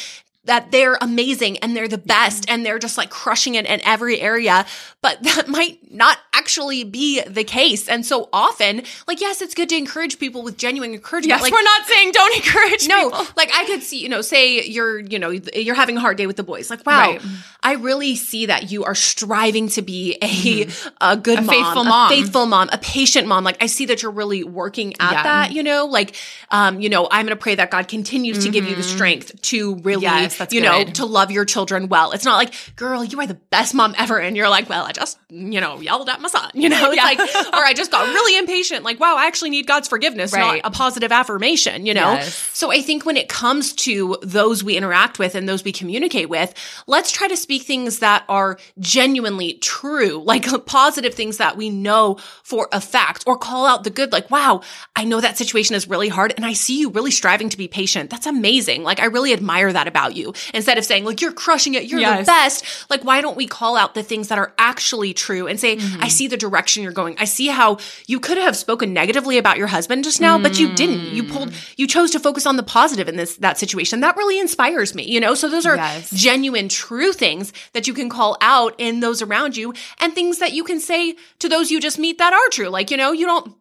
that 0.48 0.70
they're 0.72 0.98
amazing 1.00 1.58
and 1.58 1.76
they're 1.76 1.88
the 1.88 1.96
best 1.98 2.50
and 2.50 2.66
they're 2.66 2.78
just 2.78 2.98
like 2.98 3.11
crushing 3.11 3.54
it 3.54 3.64
in 3.66 3.80
every 3.84 4.20
area. 4.20 4.66
But 5.00 5.22
that 5.28 5.46
might 5.48 5.92
not 5.92 6.18
actually 6.34 6.82
be 6.84 7.22
the 7.22 7.44
case. 7.44 7.88
And 7.88 8.04
so 8.04 8.28
often, 8.32 8.82
like, 9.06 9.20
yes, 9.20 9.40
it's 9.40 9.54
good 9.54 9.68
to 9.68 9.76
encourage 9.76 10.18
people 10.18 10.42
with 10.42 10.56
genuine 10.58 10.92
encouragement. 10.92 11.28
yes, 11.28 11.42
like, 11.42 11.52
we're 11.52 11.62
not 11.62 11.87
saying 11.87 12.11
don't 12.12 12.34
encourage 12.37 12.88
no, 12.88 13.11
people. 13.11 13.26
like 13.37 13.50
I 13.54 13.64
could 13.66 13.82
see, 13.82 13.98
you 14.02 14.08
know, 14.08 14.20
say 14.22 14.62
you're, 14.64 14.98
you 14.98 15.18
know, 15.18 15.30
you're 15.30 15.74
having 15.76 15.96
a 15.96 16.00
hard 16.00 16.16
day 16.16 16.26
with 16.26 16.37
the 16.37 16.42
boys. 16.42 16.70
Like, 16.70 16.84
wow, 16.84 16.98
Right. 17.12 17.22
I 17.62 17.74
really 17.74 18.16
see 18.16 18.46
that 18.46 18.70
you 18.72 18.84
are 18.84 18.94
striving 18.94 19.68
to 19.70 19.82
be 19.82 20.16
a 20.22 20.68
a 21.00 21.16
good 21.16 21.44
mom, 21.44 21.48
faithful 21.48 21.82
a 21.82 21.84
mom. 21.84 22.08
faithful 22.11 22.46
mom, 22.46 22.68
a 22.72 22.78
patient 22.78 23.26
mom. 23.28 23.44
Like, 23.44 23.62
I 23.62 23.66
see 23.66 23.87
that 23.87 24.02
you're 24.02 24.11
really 24.12 24.42
working 24.44 24.94
at 25.00 25.12
Yeah. 25.12 25.22
that. 25.24 25.52
You 25.52 25.62
know, 25.62 25.87
like, 25.87 26.14
um, 26.50 26.80
you 26.80 26.88
know, 26.88 27.06
I'm 27.11 27.26
going 27.26 27.37
to 27.37 27.40
pray 27.40 27.54
that 27.56 27.70
God 27.70 27.87
continues 27.88 28.44
to 28.44 28.48
give 28.50 28.64
you 28.64 28.74
the 28.76 28.82
strength 28.82 29.40
to 29.42 29.76
really 29.76 30.02
Yes. 30.02 30.38
That's 30.38 30.55
you 30.55 30.61
know, 30.61 30.85
to 30.85 31.05
love 31.05 31.31
your 31.31 31.44
children 31.44 31.88
well. 31.88 32.12
It's 32.12 32.24
not 32.24 32.37
like, 32.37 32.55
girl, 32.77 33.05
you 33.05 33.20
are 33.20 33.27
the 33.27 33.35
best 33.35 33.74
mom 33.74 33.94
ever. 33.98 34.18
And 34.18 34.37
you're 34.37 34.48
like, 34.48 34.68
well, 34.68 34.85
I 34.85 34.92
just, 34.92 35.18
you 35.29 35.61
know, 35.61 35.81
yelled 35.81 36.09
at 36.09 36.20
my 36.20 36.29
son, 36.29 36.51
you 36.55 36.68
know, 36.68 36.90
it's 36.90 36.96
Yeah. 36.96 37.05
like, 37.05 37.18
or 37.20 37.64
I 37.64 37.72
just 37.74 37.90
got 37.90 38.07
really 38.09 38.38
impatient. 38.38 38.85
Like, 38.85 38.98
wow, 39.01 39.16
I 39.16 39.27
actually 39.27 39.51
need 39.51 39.66
God's 39.66 39.88
forgiveness, 39.88 40.33
Right. 40.33 40.62
not 40.62 40.72
a 40.72 40.74
positive 40.74 41.12
affirmation, 41.12 41.85
you 41.87 41.94
know? 41.94 42.12
Yes. 42.14 42.35
So 42.55 42.70
I 42.72 42.81
think 42.81 43.05
when 43.05 43.16
it 43.16 43.29
comes 43.29 43.72
to 43.74 44.16
those 44.22 44.64
we 44.64 44.77
interact 44.77 45.18
with 45.18 45.35
and 45.35 45.48
those 45.48 45.64
we 45.64 45.72
communicate 45.72 46.29
with, 46.29 46.55
let's 46.87 47.12
try 47.12 47.29
to 47.29 47.37
speak 47.37 47.62
things 47.62 47.98
that 47.98 48.24
are 48.29 48.59
genuinely 48.79 49.55
true, 49.55 50.22
like 50.24 50.46
positive 50.66 51.14
things 51.14 51.37
that 51.38 51.57
we 51.57 51.70
know 51.70 52.16
for 52.42 52.68
a 52.72 52.81
fact, 52.81 53.24
or 53.27 53.37
call 53.37 53.66
out 53.66 53.85
the 53.85 53.90
good, 53.90 54.12
like, 54.12 54.31
wow, 54.31 54.61
I 54.96 55.05
know 55.05 55.20
that 55.20 55.37
situation 55.38 55.74
is 55.74 55.88
really 55.88 56.09
hard 56.09 56.33
and 56.37 56.44
I 56.46 56.53
see 56.53 56.79
you 56.81 56.90
really 56.90 57.11
striving 57.11 57.48
to 57.51 57.57
be 57.57 57.68
patient. 57.68 58.11
That's 58.11 58.27
amazing. 58.27 58.83
Like, 58.83 59.01
I 59.01 59.07
really 59.07 59.33
admire 59.33 59.72
that 59.72 59.87
about 59.88 60.16
you. 60.16 60.27
Instead 60.54 60.78
of 60.78 60.84
saying, 60.84 61.04
like, 61.04 61.20
you're 61.20 61.32
crushing 61.32 61.74
it, 61.74 61.84
you're 61.84 62.00
Yes. 62.00 62.20
the 62.20 62.24
best. 62.26 62.90
Like, 62.90 63.04
why 63.04 63.20
don't 63.20 63.36
we 63.36 63.46
call 63.46 63.76
out 63.76 63.94
the 63.94 64.02
things 64.02 64.28
that 64.28 64.38
are 64.38 64.52
actually 64.58 65.14
true 65.14 65.46
and 65.46 65.58
say, 65.58 65.76
Mm-hmm. 65.76 66.02
I 66.02 66.08
see 66.08 66.26
the 66.28 66.36
direction 66.36 66.82
you're 66.82 66.92
going. 66.92 67.16
I 67.18 67.24
see 67.24 67.46
how 67.48 67.78
you 68.06 68.18
could 68.20 68.38
have 68.38 68.56
spoken 68.56 68.92
negatively 68.92 69.38
about 69.38 69.58
your 69.58 69.66
husband 69.68 70.04
just 70.04 70.20
now, 70.20 70.38
but 70.38 70.58
you 70.58 70.74
didn't. 70.74 71.12
You 71.14 71.24
pulled, 71.24 71.50
Mm. 71.50 71.74
you 71.76 71.86
chose 71.86 72.10
to 72.12 72.20
focus 72.20 72.46
on 72.46 72.56
the 72.56 72.62
positive 72.62 73.08
in 73.08 73.16
this, 73.16 73.36
that 73.36 73.58
situation. 73.58 74.00
That 74.00 74.16
really 74.16 74.38
inspires 74.40 74.94
me, 74.94 75.04
you 75.04 75.20
know? 75.20 75.34
So 75.34 75.48
those 75.48 75.66
are 75.66 75.76
Yes. 75.76 76.10
genuine, 76.10 76.68
true 76.68 77.12
things 77.12 77.52
that 77.72 77.86
you 77.86 77.94
can 77.94 78.08
call 78.08 78.36
out 78.40 78.74
in 78.78 79.00
those 79.00 79.22
around 79.22 79.56
you 79.56 79.74
and 80.00 80.14
things 80.14 80.38
that 80.38 80.52
you 80.52 80.64
can 80.64 80.80
say 80.80 81.16
to 81.38 81.48
those 81.48 81.70
you 81.70 81.80
just 81.80 81.98
meet 81.98 82.18
that 82.18 82.32
are 82.32 82.48
true. 82.50 82.68
Like, 82.68 82.90
you 82.90 82.96
know, 82.96 83.12
you 83.12 83.26
don't, 83.26 83.54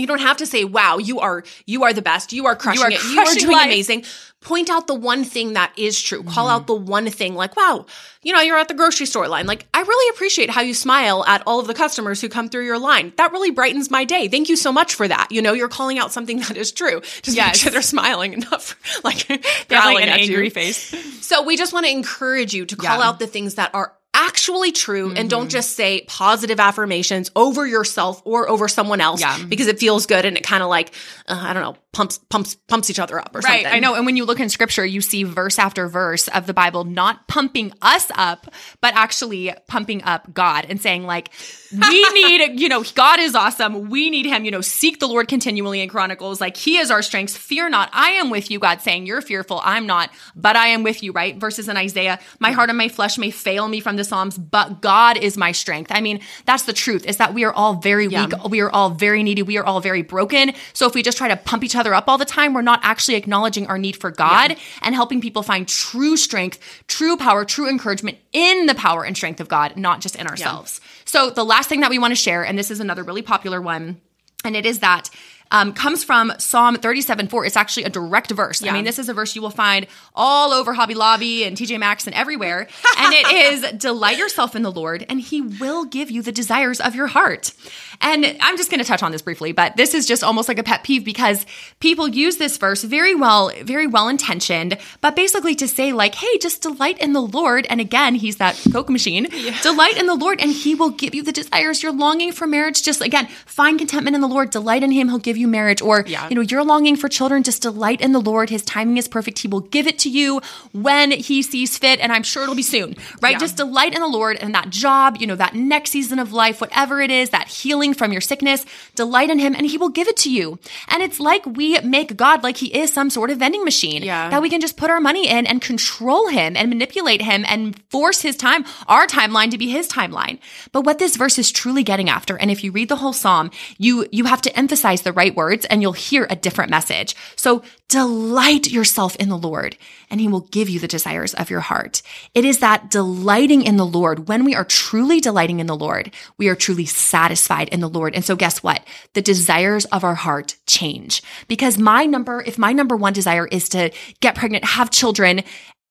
you 0.00 0.06
don't 0.06 0.20
have 0.20 0.36
to 0.38 0.46
say, 0.46 0.64
wow, 0.64 0.98
you 0.98 1.20
are, 1.20 1.42
you 1.66 1.84
are 1.84 1.92
the 1.92 2.02
best. 2.02 2.32
You 2.32 2.46
are 2.46 2.56
crushing 2.56 2.84
are 2.84 2.90
it. 2.90 3.02
you 3.04 3.18
are 3.20 3.34
doing 3.34 3.52
life." 3.52 3.66
amazing. 3.66 4.04
Point 4.40 4.70
out 4.70 4.86
the 4.86 4.94
one 4.94 5.24
thing 5.24 5.54
that 5.54 5.72
is 5.76 6.00
true. 6.00 6.22
Call 6.22 6.46
Mm-hmm. 6.46 6.54
out 6.54 6.66
the 6.68 6.74
one 6.74 7.10
thing 7.10 7.34
like, 7.34 7.56
wow, 7.56 7.86
you 8.22 8.32
know, 8.32 8.40
you're 8.40 8.56
at 8.56 8.68
the 8.68 8.74
grocery 8.74 9.06
store 9.06 9.26
line. 9.26 9.46
Like, 9.48 9.66
I 9.74 9.80
really 9.80 10.14
appreciate 10.14 10.48
how 10.48 10.60
you 10.60 10.74
smile 10.74 11.24
at 11.26 11.42
all 11.44 11.58
of 11.58 11.66
the 11.66 11.74
customers 11.74 12.20
who 12.20 12.28
come 12.28 12.48
through 12.48 12.64
your 12.64 12.78
line. 12.78 13.12
That 13.16 13.32
really 13.32 13.50
brightens 13.50 13.90
my 13.90 14.04
day. 14.04 14.28
Thank 14.28 14.48
you 14.48 14.54
so 14.54 14.70
much 14.72 14.94
for 14.94 15.08
that. 15.08 15.32
You 15.32 15.42
know, 15.42 15.54
you're 15.54 15.68
calling 15.68 15.98
out 15.98 16.12
something 16.12 16.38
that 16.48 16.56
is 16.56 16.70
true. 16.70 17.00
Just 17.22 17.36
make 17.36 17.54
sure 17.56 17.72
they're 17.72 17.82
smiling 17.82 18.32
enough. 18.34 18.76
like, 19.04 19.22
have 19.26 19.40
like 19.44 19.68
growling 19.68 20.02
an 20.04 20.08
at 20.10 20.20
you. 20.24 20.34
angry 20.34 20.50
face. 20.50 20.94
So 21.26 21.42
we 21.42 21.56
just 21.56 21.72
want 21.72 21.86
to 21.86 21.90
encourage 21.92 22.54
you 22.54 22.64
to 22.66 22.76
call 22.76 23.00
Yeah. 23.00 23.08
out 23.08 23.18
the 23.18 23.26
things 23.26 23.56
that 23.56 23.74
are 23.74 23.92
actually 24.14 24.72
true 24.72 25.08
and 25.10 25.16
Mm-hmm. 25.18 25.28
don't 25.28 25.48
just 25.50 25.76
say 25.76 26.02
positive 26.08 26.58
affirmations 26.58 27.30
over 27.36 27.66
yourself 27.66 28.20
or 28.24 28.48
over 28.48 28.66
someone 28.68 29.00
else 29.00 29.20
Yeah. 29.20 29.38
because 29.48 29.66
it 29.68 29.78
feels 29.78 30.06
good 30.06 30.24
and 30.24 30.36
it 30.36 30.42
kind 30.42 30.62
of 30.62 30.68
like 30.68 30.92
uh, 31.28 31.38
I 31.40 31.52
don't 31.52 31.62
know 31.62 31.76
pumps 31.98 32.18
pumps 32.30 32.54
pumps 32.68 32.88
each 32.90 33.00
other 33.00 33.18
up 33.18 33.34
or 33.34 33.40
Right. 33.40 33.64
something. 33.64 33.72
I 33.72 33.80
know. 33.80 33.96
And 33.96 34.06
when 34.06 34.16
you 34.16 34.24
look 34.24 34.38
in 34.38 34.48
scripture, 34.48 34.86
you 34.86 35.00
see 35.00 35.24
verse 35.24 35.58
after 35.58 35.88
verse 35.88 36.28
of 36.28 36.46
the 36.46 36.54
Bible 36.54 36.84
not 36.84 37.26
pumping 37.26 37.72
us 37.82 38.06
up, 38.14 38.46
but 38.80 38.94
actually 38.94 39.52
pumping 39.66 40.04
up 40.04 40.32
God 40.32 40.64
and 40.68 40.80
saying, 40.80 41.06
like, 41.06 41.30
we 41.72 42.08
need, 42.12 42.60
you 42.60 42.68
know, 42.68 42.84
God 42.94 43.18
is 43.18 43.34
awesome. 43.34 43.90
We 43.90 44.10
need 44.10 44.26
him, 44.26 44.44
you 44.44 44.52
know, 44.52 44.60
seek 44.60 45.00
the 45.00 45.08
Lord 45.08 45.26
continually 45.26 45.80
in 45.80 45.88
Chronicles. 45.88 46.40
Like, 46.40 46.56
he 46.56 46.76
is 46.78 46.90
our 46.92 47.02
strength. 47.02 47.36
Fear 47.36 47.68
not. 47.70 47.90
I 47.92 48.10
am 48.10 48.30
with 48.30 48.48
you, 48.48 48.60
God 48.60 48.80
saying, 48.80 49.06
You're 49.06 49.20
fearful. 49.20 49.60
I'm 49.64 49.84
not, 49.84 50.10
but 50.36 50.54
I 50.54 50.68
am 50.68 50.84
with 50.84 51.02
you, 51.02 51.10
right? 51.10 51.36
Verses 51.36 51.68
in 51.68 51.76
Isaiah, 51.76 52.20
my 52.38 52.52
heart 52.52 52.68
and 52.68 52.78
my 52.78 52.88
flesh 52.88 53.18
may 53.18 53.32
fail 53.32 53.66
me 53.66 53.80
from 53.80 53.96
the 53.96 54.04
Psalms, 54.04 54.38
but 54.38 54.80
God 54.80 55.16
is 55.16 55.36
my 55.36 55.50
strength. 55.50 55.90
I 55.92 56.00
mean, 56.00 56.20
that's 56.44 56.62
the 56.62 56.72
truth 56.72 57.04
is 57.06 57.16
that 57.16 57.34
we 57.34 57.42
are 57.44 57.52
all 57.52 57.74
very 57.74 58.06
weak. 58.06 58.32
We 58.48 58.60
are 58.60 58.70
all 58.70 58.90
very 58.90 59.24
needy. 59.24 59.42
We 59.42 59.58
are 59.58 59.64
all 59.66 59.80
very 59.80 60.02
broken. 60.02 60.52
So 60.74 60.86
if 60.86 60.94
we 60.94 61.02
just 61.02 61.18
try 61.18 61.26
to 61.28 61.36
pump 61.36 61.64
each 61.64 61.74
other 61.74 61.87
up 61.94 62.08
all 62.08 62.18
the 62.18 62.24
time, 62.24 62.54
we're 62.54 62.62
not 62.62 62.80
actually 62.82 63.16
acknowledging 63.16 63.66
our 63.66 63.78
need 63.78 63.96
for 63.96 64.10
God 64.10 64.56
and 64.82 64.94
helping 64.94 65.20
people 65.20 65.42
find 65.42 65.66
true 65.68 66.16
strength, 66.16 66.58
true 66.86 67.16
power, 67.16 67.44
true 67.44 67.68
encouragement 67.68 68.18
in 68.32 68.66
the 68.66 68.74
power 68.74 69.04
and 69.04 69.16
strength 69.16 69.40
of 69.40 69.48
God, 69.48 69.76
not 69.76 70.00
just 70.00 70.16
in 70.16 70.26
ourselves. 70.26 70.80
So 71.04 71.30
the 71.30 71.44
last 71.44 71.68
thing 71.68 71.80
that 71.80 71.90
we 71.90 71.98
want 71.98 72.12
to 72.12 72.16
share, 72.16 72.44
and 72.44 72.58
this 72.58 72.70
is 72.70 72.80
another 72.80 73.02
really 73.02 73.22
popular 73.22 73.60
one, 73.60 74.00
and 74.44 74.54
it 74.54 74.66
is 74.66 74.80
that 74.80 75.10
um, 75.50 75.72
comes 75.72 76.04
from 76.04 76.32
Psalm 76.38 76.76
37 76.76 77.28
4. 77.28 77.44
It's 77.44 77.56
actually 77.56 77.84
a 77.84 77.90
direct 77.90 78.30
verse. 78.30 78.62
I 78.62 78.72
mean, 78.72 78.84
this 78.84 78.98
is 78.98 79.08
a 79.08 79.14
verse 79.14 79.34
you 79.34 79.42
will 79.42 79.50
find 79.50 79.86
all 80.14 80.52
over 80.52 80.72
Hobby 80.72 80.94
Lobby 80.94 81.44
and 81.44 81.56
TJ 81.56 81.78
Maxx 81.78 82.06
and 82.06 82.14
everywhere. 82.14 82.68
and 82.98 83.14
it 83.14 83.52
is 83.52 83.72
delight 83.72 84.18
yourself 84.18 84.54
in 84.54 84.62
the 84.62 84.72
Lord, 84.72 85.06
and 85.08 85.20
he 85.20 85.40
will 85.40 85.84
give 85.84 86.10
you 86.10 86.22
the 86.22 86.32
desires 86.32 86.80
of 86.80 86.94
your 86.94 87.06
heart. 87.06 87.52
And 88.00 88.36
I'm 88.40 88.56
just 88.56 88.70
going 88.70 88.80
to 88.80 88.86
touch 88.86 89.02
on 89.02 89.12
this 89.12 89.22
briefly, 89.22 89.52
but 89.52 89.76
this 89.76 89.94
is 89.94 90.06
just 90.06 90.22
almost 90.22 90.48
like 90.48 90.58
a 90.58 90.62
pet 90.62 90.84
peeve 90.84 91.04
because 91.04 91.46
people 91.80 92.08
use 92.08 92.36
this 92.36 92.56
verse 92.56 92.84
very 92.84 93.14
well, 93.14 93.50
very 93.62 93.86
well 93.86 94.08
intentioned, 94.08 94.78
but 95.00 95.16
basically 95.16 95.54
to 95.56 95.66
say, 95.66 95.92
like, 95.92 96.14
hey, 96.14 96.38
just 96.38 96.62
delight 96.62 96.98
in 96.98 97.12
the 97.12 97.22
Lord. 97.22 97.66
And 97.70 97.80
again, 97.80 98.14
he's 98.14 98.36
that 98.36 98.60
Coke 98.72 98.90
machine. 98.90 99.28
Delight 99.62 99.96
in 99.96 100.06
the 100.06 100.14
Lord, 100.14 100.40
and 100.40 100.52
he 100.52 100.74
will 100.74 100.90
give 100.90 101.14
you 101.14 101.22
the 101.22 101.32
desires. 101.32 101.82
You're 101.82 101.92
longing 101.92 102.32
for 102.32 102.46
marriage. 102.46 102.82
Just 102.82 103.00
again, 103.00 103.26
find 103.46 103.78
contentment 103.78 104.14
in 104.14 104.20
the 104.20 104.28
Lord, 104.28 104.50
delight 104.50 104.82
in 104.82 104.90
him. 104.90 105.08
He'll 105.08 105.18
give 105.18 105.36
you 105.38 105.48
marriage. 105.48 105.80
Or, 105.80 106.04
Yeah. 106.06 106.28
you 106.28 106.34
know, 106.34 106.42
you're 106.42 106.64
longing 106.64 106.96
for 106.96 107.08
children, 107.08 107.42
just 107.42 107.62
delight 107.62 108.00
in 108.00 108.12
the 108.12 108.20
Lord. 108.20 108.50
His 108.50 108.62
timing 108.62 108.96
is 108.98 109.08
perfect. 109.08 109.38
He 109.38 109.48
will 109.48 109.60
give 109.60 109.86
it 109.86 109.98
to 110.00 110.10
you 110.10 110.40
when 110.72 111.10
he 111.12 111.42
sees 111.42 111.78
fit. 111.78 112.00
And 112.00 112.12
I'm 112.12 112.22
sure 112.22 112.42
it'll 112.42 112.54
be 112.54 112.62
soon, 112.62 112.96
right? 113.22 113.32
Yeah. 113.32 113.38
Just 113.38 113.56
delight 113.56 113.94
in 113.94 114.00
the 114.00 114.08
Lord 114.08 114.36
and 114.40 114.54
that 114.54 114.70
job, 114.70 115.16
you 115.20 115.26
know, 115.26 115.36
that 115.36 115.54
next 115.54 115.90
season 115.90 116.18
of 116.18 116.32
life, 116.32 116.60
whatever 116.60 117.00
it 117.00 117.10
is, 117.10 117.30
that 117.30 117.48
healing 117.48 117.94
from 117.94 118.12
your 118.12 118.20
sickness, 118.20 118.66
delight 118.94 119.30
in 119.30 119.38
him 119.38 119.54
and 119.54 119.66
he 119.66 119.78
will 119.78 119.88
give 119.88 120.08
it 120.08 120.16
to 120.18 120.30
you. 120.30 120.58
And 120.88 121.02
it's 121.02 121.20
like 121.20 121.44
we 121.46 121.78
make 121.80 122.16
God 122.16 122.42
like 122.42 122.56
he 122.58 122.66
is 122.76 122.92
some 122.92 123.10
sort 123.10 123.30
of 123.30 123.38
vending 123.38 123.64
machine 123.64 124.02
Yeah. 124.02 124.28
that 124.30 124.42
we 124.42 124.50
can 124.50 124.60
just 124.60 124.76
put 124.76 124.90
our 124.90 125.00
money 125.00 125.28
in 125.28 125.46
and 125.46 125.60
control 125.62 126.28
him 126.28 126.56
and 126.56 126.68
manipulate 126.68 127.22
him 127.22 127.44
and 127.48 127.80
force 127.90 128.20
his 128.22 128.36
time, 128.36 128.64
our 128.88 129.06
timeline 129.06 129.50
to 129.50 129.58
be 129.58 129.68
his 129.70 129.88
timeline. 129.88 130.38
But 130.72 130.82
what 130.84 130.98
this 130.98 131.16
verse 131.16 131.38
is 131.38 131.50
truly 131.50 131.82
getting 131.82 132.08
after, 132.08 132.36
and 132.36 132.50
if 132.50 132.64
you 132.64 132.72
read 132.72 132.88
the 132.88 132.96
whole 132.96 133.12
psalm, 133.12 133.50
you, 133.78 134.06
you 134.12 134.24
have 134.24 134.42
to 134.42 134.58
emphasize 134.58 135.02
the 135.02 135.12
right 135.12 135.27
words 135.36 135.64
and 135.66 135.82
you'll 135.82 135.92
hear 135.92 136.26
a 136.28 136.36
different 136.36 136.70
message. 136.70 137.14
So 137.36 137.62
delight 137.88 138.70
yourself 138.70 139.16
in 139.16 139.28
the 139.28 139.38
Lord 139.38 139.76
and 140.10 140.20
he 140.20 140.28
will 140.28 140.40
give 140.40 140.68
you 140.68 140.78
the 140.78 140.88
desires 140.88 141.34
of 141.34 141.50
your 141.50 141.60
heart. 141.60 142.02
It 142.34 142.44
is 142.44 142.58
that 142.58 142.90
delighting 142.90 143.62
in 143.62 143.76
the 143.76 143.86
Lord. 143.86 144.28
When 144.28 144.44
we 144.44 144.54
are 144.54 144.64
truly 144.64 145.20
delighting 145.20 145.60
in 145.60 145.66
the 145.66 145.76
Lord, 145.76 146.12
we 146.36 146.48
are 146.48 146.54
truly 146.54 146.86
satisfied 146.86 147.68
in 147.68 147.80
the 147.80 147.88
Lord. 147.88 148.14
And 148.14 148.24
so 148.24 148.36
guess 148.36 148.62
what? 148.62 148.82
The 149.14 149.22
desires 149.22 149.84
of 149.86 150.04
our 150.04 150.14
heart 150.14 150.56
change 150.66 151.22
because 151.48 151.78
my 151.78 152.04
number, 152.04 152.42
if 152.46 152.58
my 152.58 152.72
number 152.72 152.96
one 152.96 153.12
desire 153.12 153.46
is 153.46 153.68
to 153.70 153.90
get 154.20 154.34
pregnant, 154.34 154.64
have 154.64 154.90
children, 154.90 155.42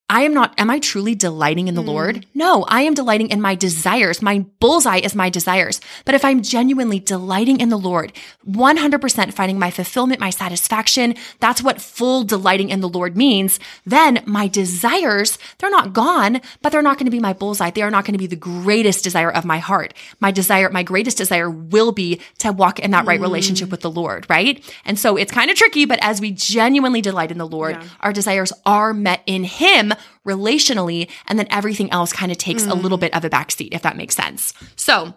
I 0.09 0.21
am 0.21 0.33
not, 0.33 0.53
am 0.57 0.69
I 0.69 0.79
truly 0.79 1.15
delighting 1.15 1.67
in 1.67 1.75
the 1.75 1.83
mm. 1.83 1.87
Lord? 1.87 2.25
No, 2.33 2.63
I 2.69 2.83
am 2.83 2.93
delighting 2.93 3.27
in 3.27 3.41
my 3.41 3.55
desires. 3.55 4.21
My 4.21 4.45
bullseye 4.61 4.99
is 4.99 5.13
my 5.13 5.29
desires. 5.29 5.81
But 6.05 6.15
if 6.15 6.23
I'm 6.23 6.41
genuinely 6.41 7.01
delighting 7.01 7.59
in 7.59 7.67
the 7.67 7.77
Lord, 7.77 8.13
100% 8.49 9.33
finding 9.33 9.59
my 9.59 9.69
fulfillment, 9.69 10.21
my 10.21 10.29
satisfaction, 10.29 11.15
that's 11.41 11.61
what 11.61 11.81
full 11.81 12.23
delighting 12.23 12.69
in 12.69 12.79
the 12.79 12.87
Lord 12.87 13.17
means. 13.17 13.59
Then 13.85 14.23
my 14.25 14.47
desires, 14.47 15.37
they're 15.57 15.69
not 15.69 15.91
gone, 15.91 16.39
but 16.61 16.71
they're 16.71 16.81
not 16.81 16.97
going 16.97 17.07
to 17.07 17.11
be 17.11 17.19
my 17.19 17.33
bullseye. 17.33 17.71
They 17.71 17.81
are 17.81 17.91
not 17.91 18.05
going 18.05 18.13
to 18.13 18.17
be 18.17 18.27
the 18.27 18.37
greatest 18.37 19.03
desire 19.03 19.31
of 19.31 19.43
my 19.43 19.57
heart. 19.57 19.93
My 20.21 20.31
desire, 20.31 20.69
my 20.69 20.83
greatest 20.83 21.17
desire 21.17 21.49
will 21.49 21.91
be 21.91 22.21
to 22.37 22.53
walk 22.53 22.79
in 22.79 22.91
that 22.91 23.05
right 23.05 23.19
relationship 23.19 23.67
mm. 23.67 23.71
with 23.71 23.81
the 23.81 23.91
Lord, 23.91 24.25
right? 24.29 24.63
And 24.85 24.97
so 24.97 25.17
it's 25.17 25.33
kind 25.33 25.51
of 25.51 25.57
tricky, 25.57 25.83
but 25.83 25.99
as 26.01 26.21
we 26.21 26.31
genuinely 26.31 27.01
delight 27.01 27.29
in 27.29 27.37
the 27.37 27.47
Lord, 27.47 27.77
our 27.99 28.13
desires 28.13 28.53
are 28.65 28.93
met 28.93 29.21
in 29.25 29.43
Him 29.43 29.91
relationally, 30.25 31.09
and 31.27 31.37
then 31.37 31.47
everything 31.49 31.91
else 31.91 32.11
kind 32.11 32.31
of 32.31 32.37
takes 32.37 32.65
a 32.65 32.73
little 32.73 32.97
mm. 32.97 33.01
bit 33.01 33.15
of 33.15 33.25
a 33.25 33.29
backseat, 33.29 33.69
if 33.71 33.81
that 33.81 33.97
makes 33.97 34.15
sense. 34.15 34.53
So, 34.75 35.13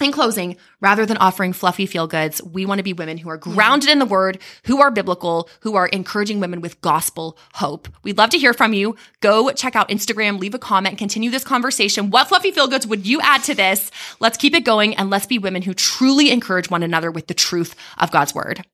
in 0.00 0.10
closing, 0.10 0.56
rather 0.80 1.06
than 1.06 1.18
offering 1.18 1.52
fluffy 1.52 1.86
feel 1.86 2.08
goods, 2.08 2.42
we 2.42 2.66
want 2.66 2.80
to 2.80 2.82
be 2.82 2.92
women 2.92 3.16
who 3.16 3.28
are 3.28 3.38
mm. 3.38 3.54
grounded 3.54 3.88
in 3.88 4.00
the 4.00 4.06
word, 4.06 4.38
who 4.64 4.80
are 4.80 4.90
biblical, 4.90 5.48
who 5.60 5.76
are 5.76 5.86
encouraging 5.86 6.40
women 6.40 6.60
with 6.60 6.80
gospel 6.80 7.38
hope. 7.54 7.88
We'd 8.02 8.18
love 8.18 8.30
to 8.30 8.38
hear 8.38 8.52
from 8.52 8.72
you. 8.72 8.96
Go 9.20 9.52
check 9.52 9.76
out 9.76 9.90
Instagram, 9.90 10.40
leave 10.40 10.54
a 10.54 10.58
comment, 10.58 10.98
continue 10.98 11.30
this 11.30 11.44
conversation. 11.44 12.10
What 12.10 12.28
fluffy 12.28 12.50
feel 12.50 12.66
goods 12.66 12.88
would 12.88 13.06
you 13.06 13.20
add 13.20 13.44
to 13.44 13.54
this? 13.54 13.92
Let's 14.18 14.36
keep 14.36 14.54
it 14.54 14.64
going 14.64 14.96
and 14.96 15.10
let's 15.10 15.26
be 15.26 15.38
women 15.38 15.62
who 15.62 15.74
truly 15.74 16.30
encourage 16.30 16.70
one 16.70 16.82
another 16.82 17.12
with 17.12 17.28
the 17.28 17.34
truth 17.34 17.76
of 17.98 18.10
God's 18.10 18.34
word. 18.34 18.64